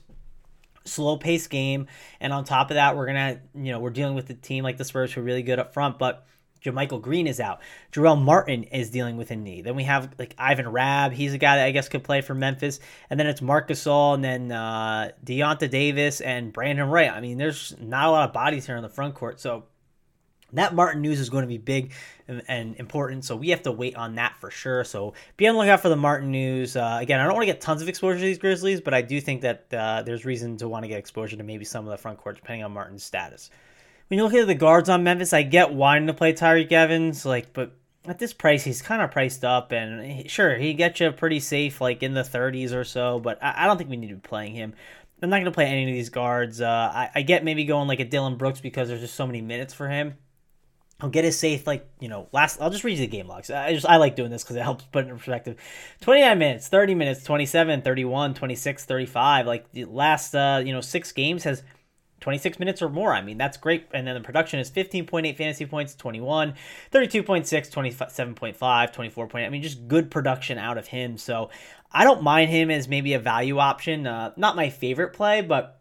[0.87, 1.89] slow paced game.
[2.21, 4.79] And on top of that, we're gonna, you know, we're dealing with a team like
[4.79, 6.27] the Spurs who are really good up front, but
[6.67, 7.61] JaMychal Green is out.
[7.93, 9.63] Jarrell Martin is dealing with a knee.
[9.63, 11.13] Then we have like Ivan Rabb.
[11.13, 12.81] He's a guy that I guess could play for Memphis.
[13.11, 17.09] And then it's Marc Gasol and then uh, Deyonta Davis and Brandon Roy.
[17.09, 19.41] I mean, there's not a lot of bodies here on the front court.
[19.41, 19.65] So
[20.53, 21.93] that Martin news is going to be big
[22.29, 24.85] and, and, important, so we have to wait on that for sure.
[24.85, 26.77] So be on the lookout for the Martin news.
[26.77, 29.03] Uh, again, I don't want to get tons of exposure to these Grizzlies, but I
[29.03, 31.91] do think that uh, there's reason to want to get exposure to maybe some of
[31.91, 33.51] the front court, depending on Martin's status.
[34.09, 37.27] When you look at the guards on Memphis, I get wanting to play Tyreke Evans,
[37.27, 37.73] like, but
[38.05, 41.41] at this price, he's kind of priced up, and he, sure, he gets you pretty
[41.41, 44.15] safe, like in the 30s or so, but I, I don't think we need to
[44.15, 44.75] be playing him.
[45.23, 46.61] I'm not going to play any of these guards.
[46.61, 49.41] Uh, I, I get maybe going like a Dillon Brooks because there's just so many
[49.41, 50.15] minutes for him
[50.99, 52.61] I'll get his safe like you know last.
[52.61, 53.51] I'll just read you the game logs.
[53.51, 55.57] I just I like doing this because it helps put it in perspective.
[56.01, 59.47] 29 minutes, 30 minutes, 27, 31, 26, 35.
[59.47, 61.63] Like the last uh, you know six games has
[62.27, 63.15] 26 minutes or more.
[63.15, 63.87] I mean that's great.
[63.95, 66.55] And then the production is 15.8 fantasy points, 21,
[66.91, 69.31] 32.6, 27.5, 24.
[69.35, 71.19] I mean just good production out of him.
[71.19, 71.51] So
[71.93, 74.09] I don't mind him as maybe a value option.
[74.09, 75.81] Uh, not my favorite play, but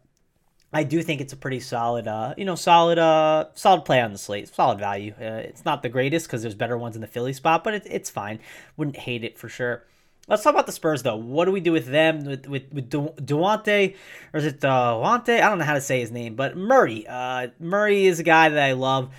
[0.72, 4.12] I do think it's a pretty solid, uh, you know, solid, uh, solid play on
[4.12, 5.14] the slate, solid value.
[5.20, 7.82] Uh, it's not the greatest because there's better ones in the Philly spot, but it,
[7.86, 8.38] it's fine.
[8.76, 9.82] Wouldn't hate it for sure.
[10.28, 11.16] Let's talk about the Spurs though.
[11.16, 12.24] What do we do with them?
[12.24, 13.94] With with with du- Duante,
[14.32, 15.40] or is it Duante?
[15.40, 17.06] I don't know how to say his name, but Murray.
[17.06, 19.10] Uh, Murray is a guy that I love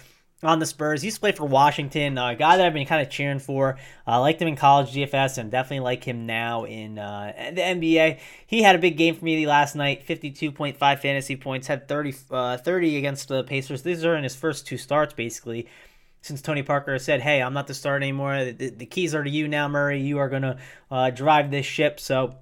[0.43, 1.01] on the Spurs.
[1.01, 3.77] He used to play for Washington, a guy that I've been kind of cheering for.
[4.05, 7.61] I uh, liked him in college DFS and definitely like him now in uh, the
[7.61, 8.19] NBA.
[8.45, 12.57] He had a big game for me last night 52.5 fantasy points, had 30, uh,
[12.57, 13.81] 30 against the Pacers.
[13.81, 15.67] These are in his first two starts, basically.
[16.27, 18.43] Since Tony Parker said, "Hey, I'm not the start anymore.
[18.43, 20.01] The, the keys are to you now, Murray.
[20.01, 20.57] You are gonna
[20.91, 22.35] uh, drive this ship." So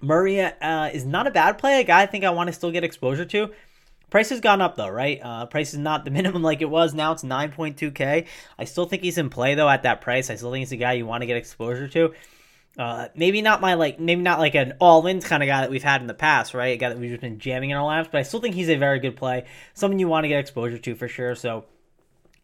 [0.00, 1.80] Murray uh, is not a bad play.
[1.80, 3.50] A guy I think I want to still get exposure to.
[4.10, 5.20] Price has gone up though, right?
[5.22, 6.92] Uh, price is not the minimum like it was.
[6.92, 8.26] Now it's 9.2k.
[8.58, 10.28] I still think he's in play though at that price.
[10.28, 12.12] I still think he's a guy you want to get exposure to.
[12.78, 15.82] Uh, maybe not my like, maybe not like an all-in kind of guy that we've
[15.82, 16.74] had in the past, right?
[16.74, 18.70] A guy that we've just been jamming in our laps, but I still think he's
[18.70, 19.44] a very good play.
[19.74, 21.34] Someone you want to get exposure to for sure.
[21.34, 21.66] So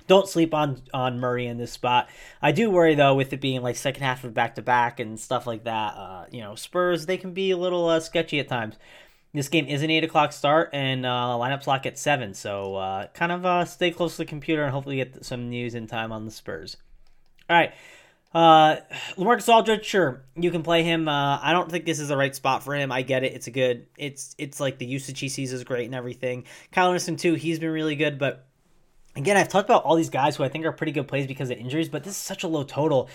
[0.08, 2.08] don't sleep on on Murray in this spot.
[2.42, 5.20] I do worry though with it being like second half of back to back and
[5.20, 5.94] stuff like that.
[5.94, 8.74] Uh, you know, Spurs they can be a little uh, sketchy at times.
[9.34, 13.08] This game is an 8 o'clock start, and uh, lineups lock at 7, so uh,
[13.08, 16.12] kind of uh, stay close to the computer and hopefully get some news in time
[16.12, 16.78] on the Spurs.
[17.50, 17.74] All right.
[18.34, 18.76] Uh,
[19.16, 21.08] Lamarcus Aldridge, sure, you can play him.
[21.08, 22.92] Uh, I don't think this is the right spot for him.
[22.92, 23.86] I get it; it's a good.
[23.96, 26.44] It's it's like the usage he sees is great and everything.
[26.70, 28.46] Kyle Anderson too, he's been really good, but
[29.18, 31.50] again, I've talked about all these guys who I think are pretty good plays because
[31.50, 33.10] of injuries, but this is such a low total.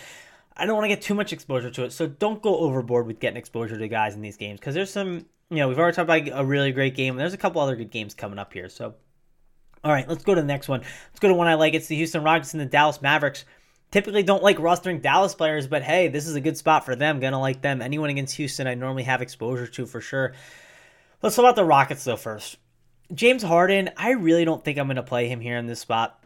[0.55, 3.19] I don't want to get too much exposure to it, so don't go overboard with
[3.19, 6.09] getting exposure to guys in these games because there's some you know, we've already talked
[6.09, 7.15] about a really great game.
[7.15, 8.69] There's a couple other good games coming up here.
[8.69, 8.95] So,
[9.83, 10.81] all right, let's go to the next one.
[10.81, 11.75] Let's go to one I like.
[11.75, 13.45] It's the Houston Rockets and the Dallas Mavericks.
[13.91, 17.19] Typically don't like rostering Dallas players, but hey, this is a good spot for them.
[17.19, 17.81] Gonna like them.
[17.81, 20.33] Anyone against Houston, I normally have exposure to for sure.
[21.21, 22.57] Let's talk about the Rockets though first.
[23.13, 26.19] James Harden, I really don't think I'm gonna play him here in this spot.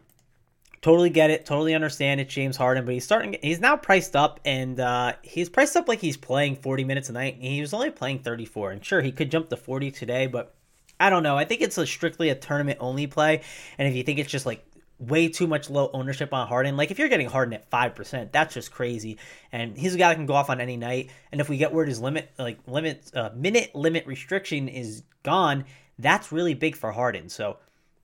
[0.80, 1.44] Totally get it.
[1.44, 3.36] Totally understand it's James Harden, but he's starting.
[3.42, 7.12] He's now priced up, and uh, he's priced up like he's playing 40 minutes a
[7.12, 7.36] night.
[7.40, 10.54] he was only playing 34, and sure he could jump to 40 today, but
[11.00, 11.36] I don't know.
[11.36, 13.42] I think it's a strictly a tournament only play,
[13.76, 14.64] and if you think it's just like
[14.98, 16.76] way too much low ownership on Harden.
[16.76, 19.18] Like if you're getting Harden at five percent, that's just crazy.
[19.52, 21.10] And he's a guy that can go off on any night.
[21.30, 25.64] And if we get word his limit, like limit, uh, minute limit restriction is gone,
[25.98, 27.28] that's really big for Harden.
[27.28, 27.58] So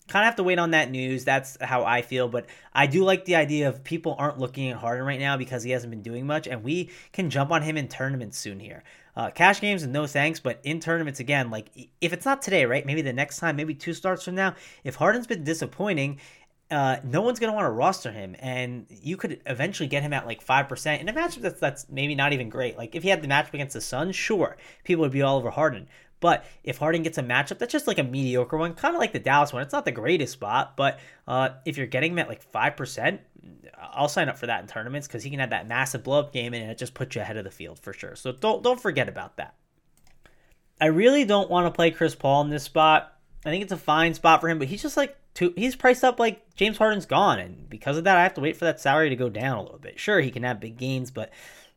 [0.08, 1.24] kind of have to wait on that news.
[1.24, 2.28] That's how I feel.
[2.28, 5.62] But I do like the idea of people aren't looking at Harden right now because
[5.62, 8.82] he hasn't been doing much, and we can jump on him in tournaments soon here.
[9.16, 11.68] Uh, cash games, and no thanks, but in tournaments again, like
[12.00, 12.84] if it's not today, right?
[12.84, 14.56] Maybe the next time, maybe two starts from now.
[14.82, 16.18] If Harden's been disappointing,
[16.70, 20.26] uh, no one's gonna want to roster him, and you could eventually get him at
[20.26, 22.76] like five percent in a matchup that's that's maybe not even great.
[22.76, 25.50] Like if he had the matchup against the Suns, sure, people would be all over
[25.50, 25.86] Harden.
[26.24, 29.12] But if Harden gets a matchup that's just like a mediocre one, kind of like
[29.12, 32.30] the Dallas one, it's not the greatest spot, but uh, if you're getting him at
[32.30, 33.18] like 5%,
[33.78, 36.32] I'll sign up for that in tournaments because he can have that massive blow up
[36.32, 38.16] game and it just puts you ahead of the field for sure.
[38.16, 39.54] So don't don't forget about that.
[40.80, 43.18] I really don't want to play Chris Paul in this spot.
[43.44, 46.04] I think it's a fine spot for him, but he's just like too, he's priced
[46.04, 48.80] up like James Harden's gone, and because of that, I have to wait for that
[48.80, 50.00] salary to go down a little bit.
[50.00, 51.34] Sure, he can have big gains, but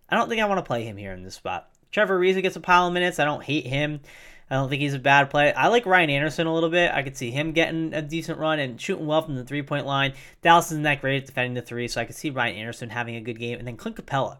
[0.07, 1.69] I don't think I want to play him here in this spot.
[1.91, 3.19] Trevor Ariza gets a pile of minutes.
[3.19, 4.01] I don't hate him.
[4.49, 5.51] I don't think he's a bad play.
[5.53, 6.91] I like Ryan Anderson a little bit.
[6.93, 9.85] I could see him getting a decent run and shooting well from the three point
[9.85, 10.13] line.
[10.41, 13.15] Dallas isn't that great at defending the three, so I could see Ryan Anderson having
[13.15, 13.59] a good game.
[13.59, 14.37] And then Clint Capela.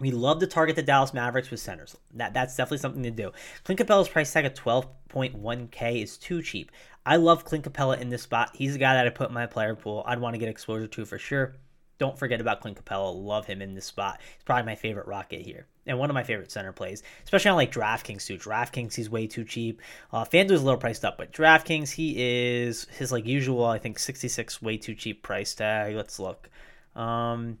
[0.00, 1.96] We love to target the Dallas Mavericks with centers.
[2.14, 3.32] That that's definitely something to do.
[3.64, 6.72] Clint Capela's price tag of 12.1k is too cheap.
[7.04, 8.50] I love Clint Capela in this spot.
[8.54, 10.02] He's a guy that I put in my player pool.
[10.06, 11.56] I'd want to get exposure to for sure.
[11.98, 13.14] Don't forget about Clint Capela.
[13.14, 14.20] Love him in this spot.
[14.22, 15.66] He's probably my favorite Rocket here.
[15.86, 18.38] And one of my favorite center plays, especially on like DraftKings too.
[18.38, 19.82] DraftKings, he's way too cheap.
[20.12, 23.98] Uh, FanDuel's a little priced up, but DraftKings, he is his like usual, I think
[23.98, 25.96] 66 way too cheap price tag.
[25.96, 26.48] Let's look.
[26.94, 27.58] Um,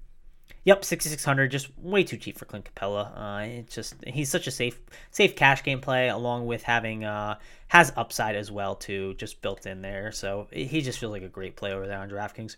[0.64, 3.10] Yep, 6600, just way too cheap for Clint Capela.
[3.16, 4.78] Uh, it's just he's such a safe
[5.10, 9.66] safe cash game play, along with having uh, has upside as well too, just built
[9.66, 10.12] in there.
[10.12, 12.56] So he just feels like a great play over there on DraftKings.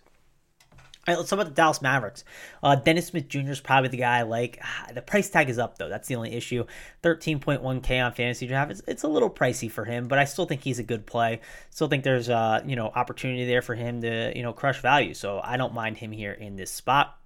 [1.07, 2.25] All right, let's talk about the Dallas Mavericks.
[2.62, 3.51] Uh, Dennis Smith Jr.
[3.51, 4.59] is probably the guy I like.
[4.62, 5.90] Ah, the price tag is up though.
[5.90, 6.64] That's the only issue.
[7.03, 8.71] 13.1k on fantasy draft.
[8.71, 11.40] It's, it's a little pricey for him, but I still think he's a good play.
[11.69, 15.12] Still think there's uh you know opportunity there for him to you know crush value.
[15.12, 17.19] So I don't mind him here in this spot.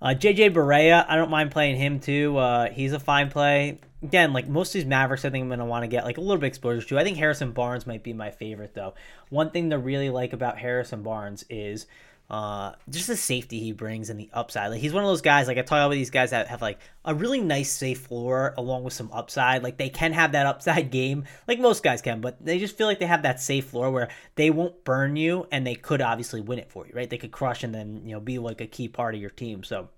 [0.00, 2.36] Uh, JJ Barea, I don't mind playing him too.
[2.38, 3.78] Uh, he's a fine play.
[4.02, 6.16] Again, like most of these Mavericks, I think I'm going to want to get like
[6.16, 6.98] a little bit exposure to.
[6.98, 8.94] I think Harrison Barnes might be my favorite though.
[9.28, 11.86] One thing to really like about Harrison Barnes is
[12.32, 14.70] uh, just the safety he brings and the upside.
[14.70, 15.46] Like he's one of those guys.
[15.46, 18.84] Like I talk about these guys that have like a really nice safe floor along
[18.84, 19.62] with some upside.
[19.62, 22.86] Like they can have that upside game, like most guys can, but they just feel
[22.86, 26.40] like they have that safe floor where they won't burn you and they could obviously
[26.40, 27.10] win it for you, right?
[27.10, 29.62] They could crush and then you know be like a key part of your team.
[29.62, 29.90] So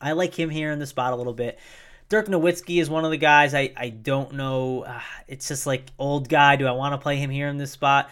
[0.00, 1.60] I like him here in the spot a little bit.
[2.08, 4.82] Dirk Nowitzki is one of the guys I, I don't know.
[4.82, 6.56] Uh, it's just like old guy.
[6.56, 8.10] Do I want to play him here in this spot?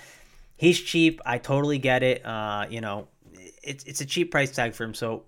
[0.56, 1.20] He's cheap.
[1.26, 2.24] I totally get it.
[2.24, 3.08] Uh, you know,
[3.66, 5.24] it's it's a cheap price tag for him, so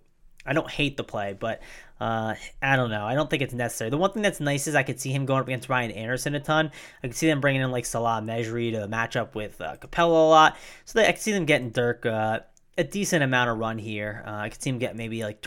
[0.46, 1.60] I don't hate the play, but
[2.00, 3.04] uh, I don't know.
[3.04, 3.90] I don't think it's necessary.
[3.90, 6.34] The one thing that's nice is I could see him going up against Ryan Anderson
[6.34, 6.70] a ton.
[7.02, 10.08] I could see them bringing in like Salah Mejri to match up with uh, Capela
[10.08, 10.56] a lot.
[10.84, 12.40] So I could see them getting Dirk uh,
[12.78, 14.22] a decent amount of run here.
[14.26, 15.46] Uh, I could see him get maybe like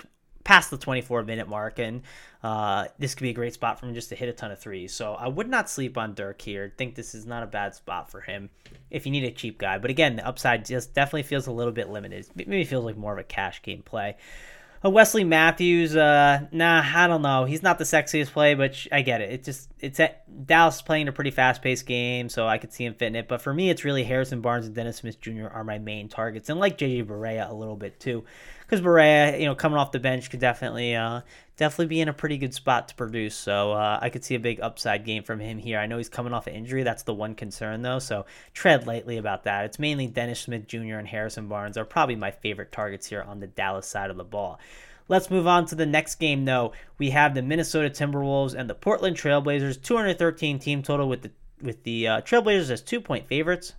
[0.50, 2.02] past the 24 minute mark, and
[2.42, 4.58] uh, this could be a great spot for him just to hit a ton of
[4.58, 4.92] threes.
[4.92, 6.74] So I would not sleep on Dirk here.
[6.76, 8.50] think this is not a bad spot for him
[8.90, 9.78] if you need a cheap guy.
[9.78, 12.26] But again, the upside just definitely feels a little bit limited.
[12.36, 14.18] Maybe feels like more of a cash game play.
[14.84, 17.44] Uh, Wesley Matthews, uh, nah, I don't know.
[17.46, 19.32] He's not the sexiest play, but I get it.
[19.32, 22.86] It just it's at Dallas playing a pretty fast paced game, so I could see
[22.86, 23.28] him fitting it.
[23.28, 25.48] But for me, it's really Harrison Barnes and Dennis Smith Jr.
[25.48, 28.24] are my main targets, and like JJ Barea a little bit too
[28.70, 31.22] because Barea, you know, coming off the bench could definitely uh,
[31.58, 33.36] definitely be in a pretty good spot to produce.
[33.36, 35.80] So uh, I could see a big upside game from him here.
[35.80, 36.84] I know he's coming off an injury.
[36.84, 37.98] That's the one concern though.
[37.98, 39.66] So tread lightly about that.
[39.66, 40.98] It's mainly Dennis Smith Jr.
[40.98, 44.24] and Harrison Barnes are probably my favorite targets here on the Dallas side of the
[44.24, 44.60] ball.
[45.08, 46.74] Let's move on to the next game, though.
[47.00, 49.82] We have the Minnesota Timberwolves and the Portland Trailblazers.
[49.82, 53.74] 213 team total with the with the uh, Trailblazers as two point favorites.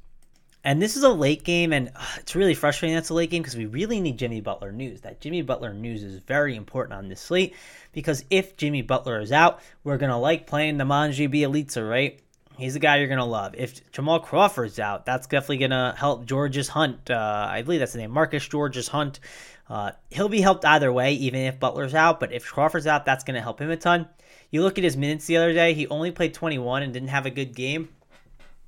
[0.62, 3.42] And this is a late game, and uh, it's really frustrating that's a late game
[3.42, 5.00] because we really need Jimmy Butler news.
[5.00, 7.54] That Jimmy Butler news is very important on this slate
[7.92, 12.20] because if Jimmy Butler is out, we're going to like playing Nemanja Bjelica, right?
[12.58, 13.54] He's the guy you're going to love.
[13.56, 17.10] If Jamal Crawford's out, that's definitely going to help Georges Hunt.
[17.10, 19.20] Uh, I believe that's the name, Marcus Georges Hunt.
[19.66, 23.24] Uh, he'll be helped either way, even if Butler's out, but if Crawford's out, that's
[23.24, 24.08] going to help him a ton.
[24.50, 27.24] You look at his minutes the other day, he only played 21 and didn't have
[27.24, 27.88] a good game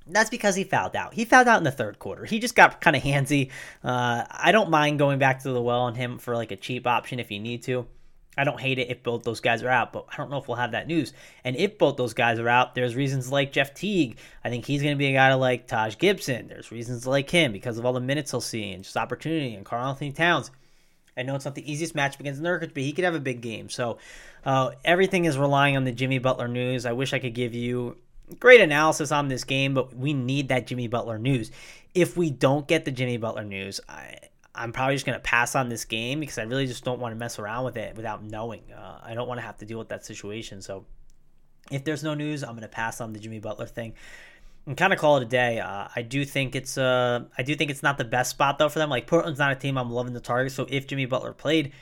[0.07, 1.13] that's because he fouled out.
[1.13, 2.25] He fouled out in the third quarter.
[2.25, 3.51] He just got kind of handsy.
[3.83, 6.85] Uh, I don't mind going back to the well on him for like a cheap
[6.87, 7.87] option if you need to.
[8.35, 10.47] I don't hate it if both those guys are out, but I don't know if
[10.47, 11.13] we'll have that news.
[11.43, 14.17] And if both those guys are out, there's reasons like Jeff Teague.
[14.43, 16.47] I think he's going to be a guy to like Taj Gibson.
[16.47, 19.63] There's reasons like him because of all the minutes he'll see and just opportunity and
[19.63, 20.49] Karl-Anthony Towns.
[21.15, 23.41] I know it's not the easiest matchup against Nurkic, but he could have a big
[23.41, 23.69] game.
[23.69, 23.99] So
[24.45, 26.87] uh, everything is relying on the Jimmy Butler news.
[26.87, 27.97] I wish I could give you
[28.39, 31.51] great analysis on this game, but we need that Jimmy Butler news.
[31.93, 34.17] If we don't get the Jimmy Butler news, I,
[34.55, 37.13] I'm probably just going to pass on this game because I really just don't want
[37.13, 38.61] to mess around with it without knowing.
[38.71, 40.61] Uh, I don't want to have to deal with that situation.
[40.61, 40.85] So
[41.71, 43.93] if there's no news, I'm going to pass on the Jimmy Butler thing
[44.65, 45.59] and kind of call it a day.
[45.59, 48.69] Uh, I do think it's uh, I do think it's not the best spot though
[48.69, 48.89] for them.
[48.89, 50.53] Like Portland's not a team I'm loving the target.
[50.53, 51.73] So if Jimmy Butler played,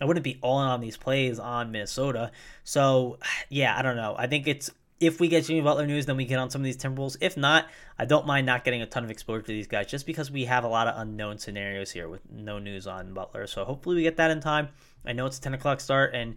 [0.00, 2.30] I wouldn't be all in on these plays on Minnesota.
[2.64, 4.14] So yeah, I don't know.
[4.16, 6.64] I think it's if we get Jimmy Butler news, then we get on some of
[6.64, 7.16] these Timberwolves.
[7.20, 7.66] If not,
[7.98, 10.44] I don't mind not getting a ton of exposure to these guys just because we
[10.46, 13.46] have a lot of unknown scenarios here with no news on Butler.
[13.46, 14.68] So hopefully we get that in time.
[15.06, 16.36] I know it's a 10 o'clock start and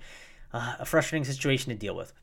[0.54, 2.14] uh, a frustrating situation to deal with.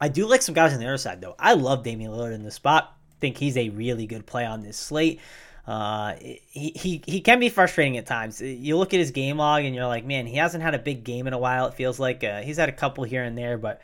[0.00, 1.34] I do like some guys on the other side, though.
[1.38, 2.96] I love Damian Lillard in the spot.
[3.20, 5.20] think he's a really good play on this slate.
[5.66, 8.40] Uh, he, he he can be frustrating at times.
[8.40, 11.04] You look at his game log and you're like, man, he hasn't had a big
[11.04, 11.66] game in a while.
[11.66, 13.82] It feels like uh, he's had a couple here and there, but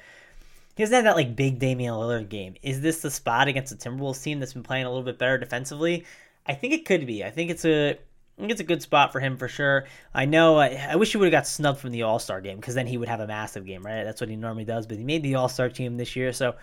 [0.76, 2.54] he hasn't had that like big Damian Lillard game.
[2.62, 5.38] Is this the spot against the Timberwolves team that's been playing a little bit better
[5.38, 6.04] defensively?
[6.46, 7.24] I think it could be.
[7.24, 7.90] I think it's a
[8.37, 9.84] I think it's a good spot for him for sure.
[10.12, 10.56] I know.
[10.58, 12.87] I, I wish he would have got snubbed from the All Star game because then
[12.87, 14.02] he would have a massive game, right?
[14.02, 14.87] That's what he normally does.
[14.87, 16.56] But he made the All Star team this year, so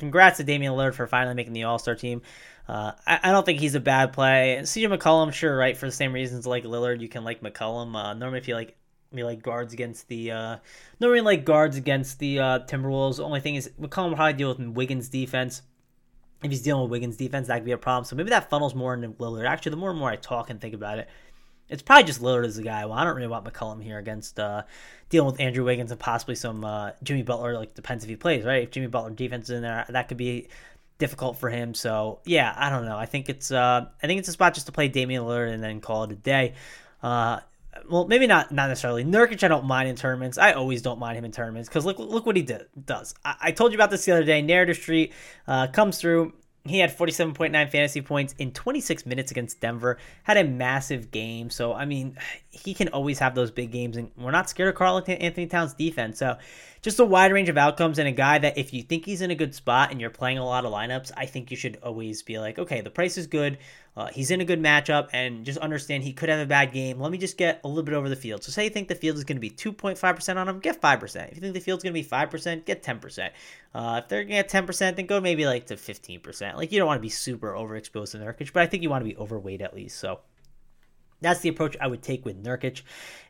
[0.00, 2.22] congrats to Damian Lillard for finally making the All Star team.
[2.68, 4.58] Uh, I, I, don't think he's a bad play.
[4.62, 5.76] CJ McCollum, sure, right?
[5.76, 7.94] For the same reasons like Lillard, you can like McCollum.
[7.96, 8.76] Uh, normally, if you like
[9.14, 10.56] like guards against the uh,
[11.00, 13.20] normally like guards against the uh, Timberwolves.
[13.20, 15.62] Only thing is McCollum will probably deal with Wiggins' defense.
[16.42, 18.04] If he's dealing with Wiggins' defense, that could be a problem.
[18.04, 19.46] So maybe that funnels more into Lillard.
[19.46, 21.08] Actually, the more and more I talk and think about it,
[21.68, 22.84] it's probably just Lillard as the guy.
[22.84, 24.62] Well, I don't really want McCollum here against uh,
[25.08, 27.54] dealing with Andrew Wiggins and possibly some uh, Jimmy Butler.
[27.54, 28.64] Like depends if he plays, right?
[28.64, 30.48] If Jimmy Butler defense is in there, that could be
[30.98, 31.74] difficult for him.
[31.74, 32.96] So yeah, I don't know.
[32.96, 35.62] I think it's uh, I think it's a spot just to play Damian Lillard and
[35.62, 36.54] then call it a day.
[37.02, 37.40] Uh,
[37.88, 39.42] well, maybe not not necessarily Nurkic.
[39.42, 40.38] I don't mind in tournaments.
[40.38, 43.14] I always don't mind him in tournaments because look look what he did, does.
[43.24, 44.42] I, I, told you about this the other day.
[44.42, 45.12] Narrative Street
[45.46, 46.34] uh, comes through.
[46.64, 49.98] He had 47.9 fantasy points in 26 minutes against Denver.
[50.22, 51.50] Had a massive game.
[51.50, 52.16] So, I mean,
[52.50, 53.96] he can always have those big games.
[53.96, 56.20] And we're not scared of Karl-Anthony Towns' defense.
[56.20, 56.36] So,
[56.80, 59.32] just a wide range of outcomes and a guy that if you think he's in
[59.32, 62.22] a good spot and you're playing a lot of lineups, I think you should always
[62.22, 63.58] be like, okay, the price is good.
[63.94, 66.98] Uh, he's in a good matchup and just understand he could have a bad game.
[66.98, 68.42] Let me just get a little bit over the field.
[68.42, 71.28] So say you think the field is going to be 2.5% on him, get 5%.
[71.28, 73.30] If you think the field's going to be 5%, get 10%.
[73.74, 76.56] Uh, if they're going to get 10%, then go maybe like to 15%.
[76.56, 79.04] Like you don't want to be super overexposed to Nurkic, but I think you want
[79.04, 79.98] to be overweight at least.
[79.98, 80.20] So
[81.20, 82.82] that's the approach I would take with Nurkic.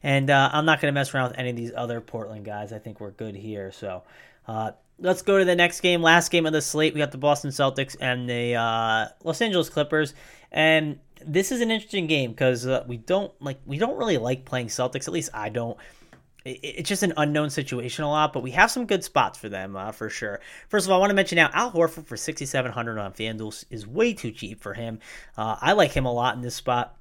[0.03, 2.72] And uh, I'm not going to mess around with any of these other Portland guys.
[2.72, 3.72] I think we're good here.
[3.72, 4.05] So
[4.46, 6.03] uh, let's go to the next game.
[6.03, 6.94] Last game of the slate.
[6.94, 10.14] We got the Boston Celtics and the uh, Los Angeles Clippers.
[10.53, 14.45] And this is an interesting game because uh, we don't like we don't really like
[14.45, 15.09] playing Celtics.
[15.09, 15.77] At least I don't.
[16.45, 19.77] It's just an unknown situation a lot, but we have some good spots for them
[19.77, 20.41] uh, for sure.
[20.69, 23.87] First of all, I want to mention now Al Horford for 6,700 on FanDuel is
[23.87, 24.99] way too cheap for him.
[25.38, 26.97] Uh, I like him a lot in this spot.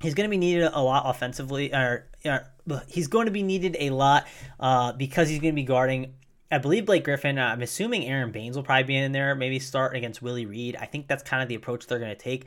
[0.00, 2.46] He's going to be needed a lot offensively, or, or
[2.88, 4.26] he's going to be needed a lot
[4.58, 6.14] uh, because he's going to be guarding
[6.52, 7.38] I believe Blake Griffin.
[7.38, 9.34] Uh, I'm assuming Aron Baynes will probably be in there.
[9.36, 10.76] Maybe start against Willie Reed.
[10.80, 12.46] I think that's kind of the approach they're going to take.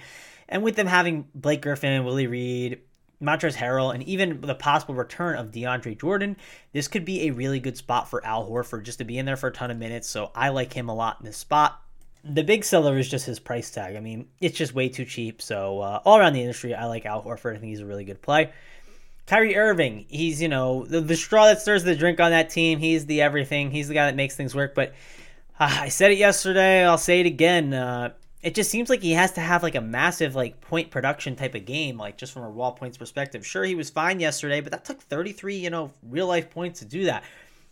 [0.49, 2.79] And with them having Blake Griffin, Willie Reed,
[3.21, 6.35] Montrezl Harrell, and even the possible return of DeAndre Jordan,
[6.73, 9.37] this could be a really good spot for Al Horford just to be in there
[9.37, 10.09] for a ton of minutes.
[10.09, 11.79] So I like him a lot in this spot.
[12.25, 13.95] The big seller is just his price tag.
[13.95, 15.41] I mean, it's just way too cheap.
[15.41, 17.55] So uh, all around the industry, I like Al Horford.
[17.55, 18.51] I think he's a really good play.
[19.25, 22.79] Kyrie Irving, he's, you know, the, the straw that stirs the drink on that team.
[22.79, 23.71] He's the everything.
[23.71, 24.75] He's the guy that makes things work.
[24.75, 24.89] But
[25.59, 26.85] uh, I said it yesterday.
[26.85, 27.73] I'll say it again.
[27.73, 31.35] Uh, it just seems like he has to have like a massive like point production
[31.37, 33.47] type of game, like just from a raw points perspective.
[33.47, 36.85] Sure, he was fine yesterday, but that took 33, you know, real life points to
[36.85, 37.23] do that.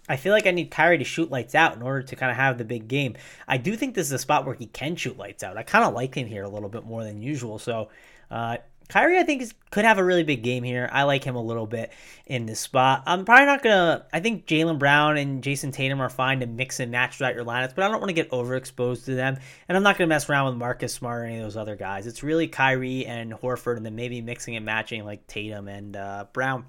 [0.07, 2.37] I feel like I need Kyrie to shoot lights out in order to kind of
[2.37, 3.15] have the big game.
[3.47, 5.57] I do think this is a spot where he can shoot lights out.
[5.57, 7.59] I kind of like him here a little bit more than usual.
[7.59, 7.89] So
[8.31, 8.57] uh,
[8.91, 10.89] Kyrie, I think, is, could have a really big game here.
[10.91, 11.93] I like him a little bit
[12.25, 13.03] in this spot.
[13.05, 14.05] I'm probably not to.
[14.11, 17.45] I think Jaylen Brown and Jayson Tatum are fine to mix and match throughout your
[17.45, 19.37] lineups, but I don't want to get overexposed to them.
[19.69, 22.05] And I'm not to mess around with Marcus Smart or any of those other guys.
[22.05, 26.25] It's really Kyrie and Horford, and then maybe mixing and matching like Tatum and uh,
[26.33, 26.65] Brown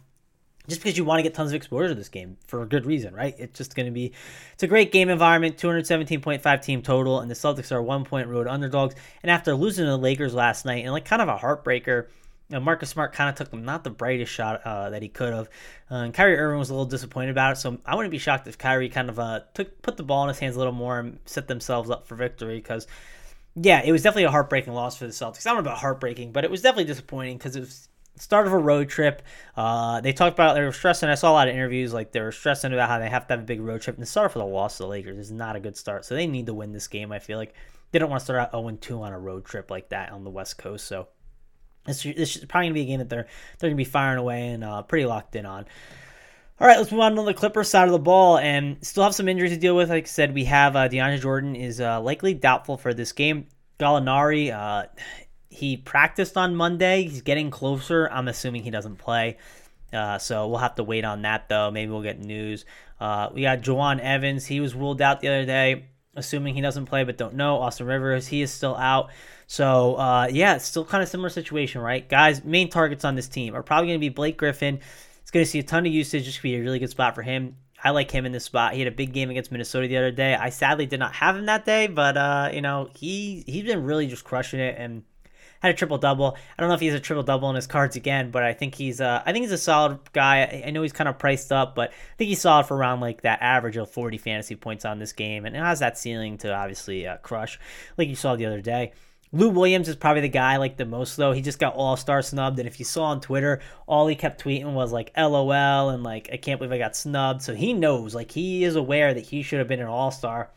[0.69, 2.87] just because you want to get tons of exposure to this game for a good
[2.87, 3.35] reason, right?
[3.39, 4.13] It's just going to be,
[4.53, 8.47] it's a great game environment, 217.5 team total, and the Celtics are one point road
[8.47, 8.95] underdogs.
[9.23, 12.07] And after losing to the Lakers last night, and like kind of a heartbreaker,
[12.49, 15.33] you know, Marcus Smart kind of took not the brightest shot uh, that he could
[15.33, 15.49] have.
[15.91, 18.47] Uh, and Kyrie Irving was a little disappointed about it, so I wouldn't be shocked
[18.47, 20.99] if Kyrie kind of uh, took put the ball in his hands a little more
[21.01, 22.87] and set themselves up for victory because.
[23.55, 25.47] Yeah, it was definitely a heartbreaking loss for the Celtics.
[25.47, 28.53] I don't know about heartbreaking, but it was definitely disappointing because it was start of
[28.53, 29.23] a road trip.
[29.57, 31.09] Uh, they talked about they were stressing.
[31.09, 33.35] I saw a lot of interviews like they were stressing about how they have to
[33.35, 33.97] have a big road trip.
[33.97, 36.15] And the start for the loss of the Lakers is not a good start, so
[36.15, 37.13] they need to win this game.
[37.13, 37.55] I feel like
[37.91, 40.25] they don't want to start out 0 2 on a road trip like that on
[40.25, 40.87] the West Coast.
[40.87, 41.09] So
[41.87, 43.27] this, this is probably gonna be a game that they're
[43.59, 45.67] they're gonna be firing away and uh, pretty locked in on.
[46.61, 49.17] All right, let's move on to the Clippers side of the ball, and still have
[49.17, 49.91] some injuries to deal with.
[49.91, 53.47] Like I said, we have uh, DeAndre Jordan is uh, likely doubtful for this game.
[53.81, 54.87] Gallinari, uh,
[55.53, 57.03] he practiced on Monday.
[57.03, 58.09] He's getting closer.
[58.11, 59.37] I'm assuming he doesn't play.
[59.93, 61.71] Uh, so we'll have to wait on that, though.
[61.71, 62.65] Maybe we'll get news.
[62.99, 64.47] Uh, we got Jawun Evans.
[64.47, 65.85] He was ruled out the other day.
[66.15, 67.59] assuming he doesn't play, but don't know.
[67.59, 69.11] Austin Rivers, he is still out.
[69.47, 72.09] So, uh, yeah, it's still kind of similar situation, right?
[72.09, 74.81] Guys, main targets on this team are probably going to be Blake Griffin.
[75.21, 76.25] It's going to see a ton of usage.
[76.25, 77.57] Just be a really good spot for him.
[77.85, 78.75] I like him in this spot.
[78.75, 80.35] He had a big game against Minnesota the other day.
[80.35, 83.85] I sadly did not have him that day, but uh, you know he he's been
[83.85, 85.03] really just crushing it and
[85.63, 86.37] had a triple double.
[86.37, 88.53] I don't know if he has a triple double in his cards again, but I
[88.53, 90.63] think he's uh, I think he's a solid guy.
[90.67, 93.23] I, know he's kind of priced up, but I think he's solid for around like
[93.23, 96.53] that average of 40 fantasy points on this game, and it has that ceiling to
[96.53, 97.59] obviously uh, crush,
[97.97, 98.93] like you saw the other day.
[99.35, 101.33] Lou Williams is probably the guy like the most though.
[101.33, 104.43] He just got All Star snubbed, and if you saw on Twitter, all he kept
[104.43, 108.15] tweeting was like "LOL" and like "I can't believe I got snubbed." So he knows,
[108.15, 110.51] like he is aware that he should have been an All Star.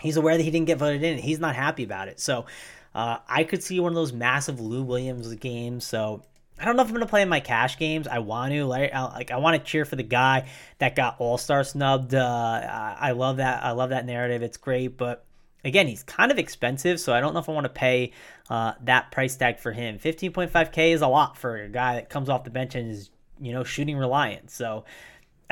[0.00, 1.18] He's aware that he didn't get voted in.
[1.18, 2.18] He's not happy about it.
[2.18, 2.44] So
[2.94, 5.84] uh, I could see one of those massive Lou Williams games.
[5.84, 6.22] So
[6.58, 8.06] I don't know if I'm gonna play in my cash games.
[8.06, 11.16] I want to like, I, like I want to cheer for the guy that got
[11.18, 12.14] All Star snubbed.
[12.14, 12.60] Uh,
[12.98, 13.64] I love that.
[13.64, 14.42] I love that narrative.
[14.42, 15.24] It's great, but
[15.64, 18.12] again, he's kind of expensive, so I don't know if I want to pay
[18.50, 19.98] uh, that price tag for him.
[19.98, 23.52] 15.5k is a lot for a guy that comes off the bench and is, you
[23.52, 24.50] know, shooting reliant.
[24.50, 24.84] So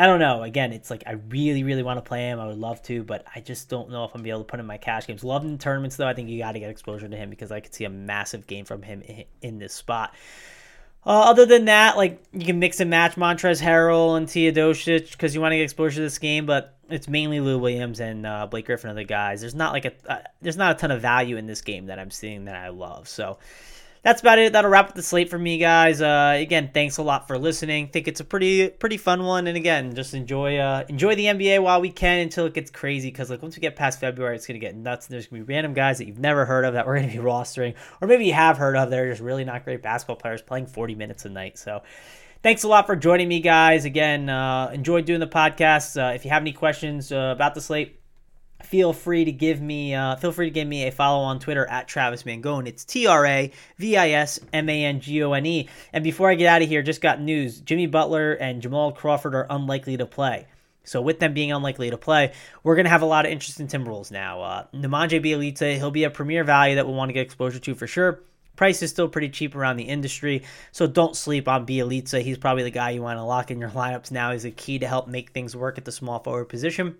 [0.01, 0.43] I don't know.
[0.43, 2.41] Again, it's like I really, really want to play him.
[2.41, 4.45] I would love to, but I just don't know if I'm gonna be able to
[4.47, 5.23] put him in my cash games.
[5.23, 6.09] Love in tournaments though.
[6.09, 8.47] I think you got to get exposure to him because I could see a massive
[8.47, 9.03] game from him
[9.43, 10.15] in this spot.
[11.05, 15.35] Uh, other than that, like you can mix and match Montrezl Harrell and Teodosic because
[15.35, 18.47] you want to get exposure to this game, but it's mainly Lou Williams and uh,
[18.47, 19.43] Blake Griffin are the guys.
[19.43, 21.99] There's not like a uh, there's not a ton of value in this game that
[21.99, 23.07] I'm seeing that I love.
[23.07, 23.39] So
[24.03, 24.53] that's about it.
[24.53, 26.01] That'll wrap up the slate for me, guys.
[26.01, 27.89] Uh, again, thanks a lot for listening.
[27.89, 31.63] Think it's a pretty pretty fun one, and again, just enjoy uh, enjoy the NBA
[31.63, 33.11] while we can until it gets crazy.
[33.11, 35.07] Because like once we get past February, it's gonna get nuts.
[35.07, 37.19] And there's gonna be random guys that you've never heard of that we're gonna be
[37.19, 38.91] rostering, or maybe you have heard of.
[38.91, 41.59] They're just really not great basketball players playing 40 minutes a night.
[41.59, 41.83] So.
[42.43, 43.85] Thanks a lot for joining me, guys.
[43.85, 46.03] Again, uh, enjoyed doing the podcast.
[46.03, 48.00] Uh, if you have any questions uh, about the slate,
[48.65, 51.67] feel free to give me uh, feel free to give me a follow on Twitter
[51.67, 52.67] at Travis Mangone.
[52.67, 55.69] It's T R A V I S M A N G O N E.
[55.93, 59.35] And before I get out of here, just got news: Jimmy Butler and Jamal Crawford
[59.35, 60.47] are unlikely to play.
[60.85, 62.33] So with them being unlikely to play,
[62.63, 64.43] we're going to have a lot of interest in Timberwolves now.
[64.43, 67.75] Uh, Nemanja Bjelica, he'll be a premier value that we'll want to get exposure to
[67.75, 68.21] for sure.
[68.57, 70.43] Price is still pretty cheap around the industry,
[70.73, 72.21] so don't sleep on Bjelica.
[72.21, 74.33] He's probably the guy you want to lock in your lineups now.
[74.33, 76.97] He's a key to help make things work at the small forward position.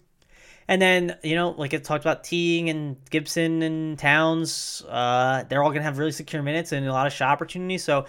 [0.71, 5.65] And then, you know, like it talked about Teague and Gibson and Towns, uh, they're
[5.65, 7.83] all going to have really secure minutes and a lot of shot opportunities.
[7.83, 8.07] So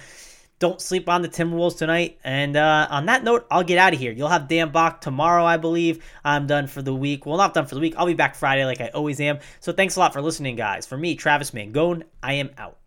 [0.59, 2.19] don't sleep on the Timberwolves tonight.
[2.23, 4.11] And uh, on that note, I'll get out of here.
[4.11, 6.05] You'll have Dan Bach tomorrow, I believe.
[6.23, 7.25] I'm done for the week.
[7.25, 7.95] Well, not done for the week.
[7.97, 9.39] I'll be back Friday like I always am.
[9.59, 10.85] So thanks a lot for listening, guys.
[10.85, 12.77] For me, Travis Mangone, I am out.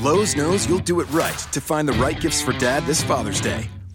[0.00, 3.42] Lowe's knows you'll do it right to find the right gifts for dad this Father's
[3.42, 3.68] Day.